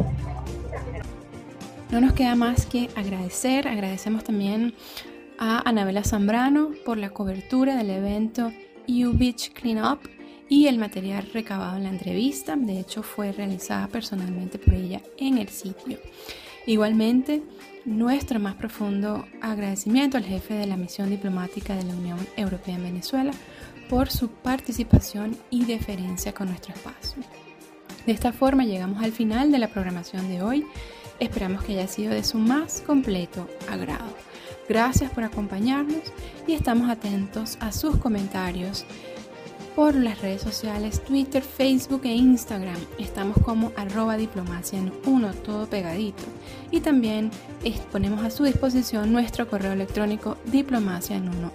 No 1.95 2.01
nos 2.01 2.15
queda 2.15 2.35
más 2.35 2.67
que 2.67 2.91
agradecer, 2.97 3.69
agradecemos 3.69 4.25
también 4.25 4.75
a 5.39 5.61
Anabela 5.61 6.03
Zambrano 6.03 6.73
por 6.85 6.99
la 6.99 7.11
cobertura 7.11 7.77
del 7.77 7.89
evento 7.91 8.53
U 8.89 9.13
Beach 9.13 9.53
Cleanup 9.53 10.01
y 10.49 10.67
el 10.67 10.79
material 10.79 11.31
recabado 11.33 11.77
en 11.77 11.85
la 11.85 11.91
entrevista, 11.91 12.57
de 12.57 12.81
hecho 12.81 13.05
fue 13.05 13.31
realizada 13.31 13.87
personalmente 13.87 14.59
por 14.59 14.75
ella 14.75 15.03
en 15.19 15.39
el 15.39 15.51
sitio. 15.51 16.01
Igualmente, 16.67 17.45
nuestro 17.85 18.41
más 18.41 18.57
profundo 18.57 19.25
agradecimiento 19.41 20.17
al 20.17 20.25
jefe 20.25 20.55
de 20.55 20.67
la 20.67 20.77
misión 20.77 21.11
diplomática 21.11 21.77
de 21.77 21.85
la 21.85 21.95
Unión 21.95 22.19
Europea 22.37 22.75
en 22.75 22.83
Venezuela 22.83 23.31
por 23.89 24.11
su 24.11 24.31
participación 24.31 25.37
y 25.49 25.65
deferencia 25.65 26.35
con 26.35 26.49
nuestro 26.49 26.75
espacio. 26.75 27.23
De 28.05 28.13
esta 28.13 28.33
forma 28.33 28.65
llegamos 28.65 29.01
al 29.01 29.13
final 29.13 29.53
de 29.53 29.59
la 29.59 29.69
programación 29.69 30.29
de 30.29 30.43
hoy. 30.43 30.67
Esperamos 31.21 31.65
que 31.65 31.73
haya 31.73 31.89
sido 31.89 32.13
de 32.13 32.25
su 32.25 32.39
más 32.39 32.83
completo 32.87 33.49
agrado. 33.71 34.07
Gracias 34.69 35.11
por 35.11 35.25
acompañarnos 35.25 36.03
y 36.47 36.55
estamos 36.55 36.89
atentos 36.89 37.59
a 37.61 37.71
sus 37.71 37.97
comentarios 37.97 38.85
por 39.75 39.95
las 39.95 40.21
redes 40.21 40.43
sociales 40.43 41.03
Twitter, 41.03 41.43
Facebook 41.43 42.03
e 42.05 42.15
Instagram. 42.15 42.79
Estamos 42.99 43.37
como 43.45 43.73
arroba 43.77 44.17
diplomacia 44.17 44.79
en 44.79 44.93
uno, 45.07 45.33
todo 45.35 45.67
pegadito. 45.67 46.23
Y 46.71 46.81
también 46.81 47.31
ponemos 47.91 48.25
a 48.25 48.31
su 48.31 48.45
disposición 48.45 49.13
nuestro 49.13 49.49
correo 49.49 49.73
electrónico 49.73 50.37
diplomacia 50.47 51.17
en 51.17 51.29
uno 51.29 51.53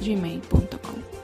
gmail.com. 0.00 1.23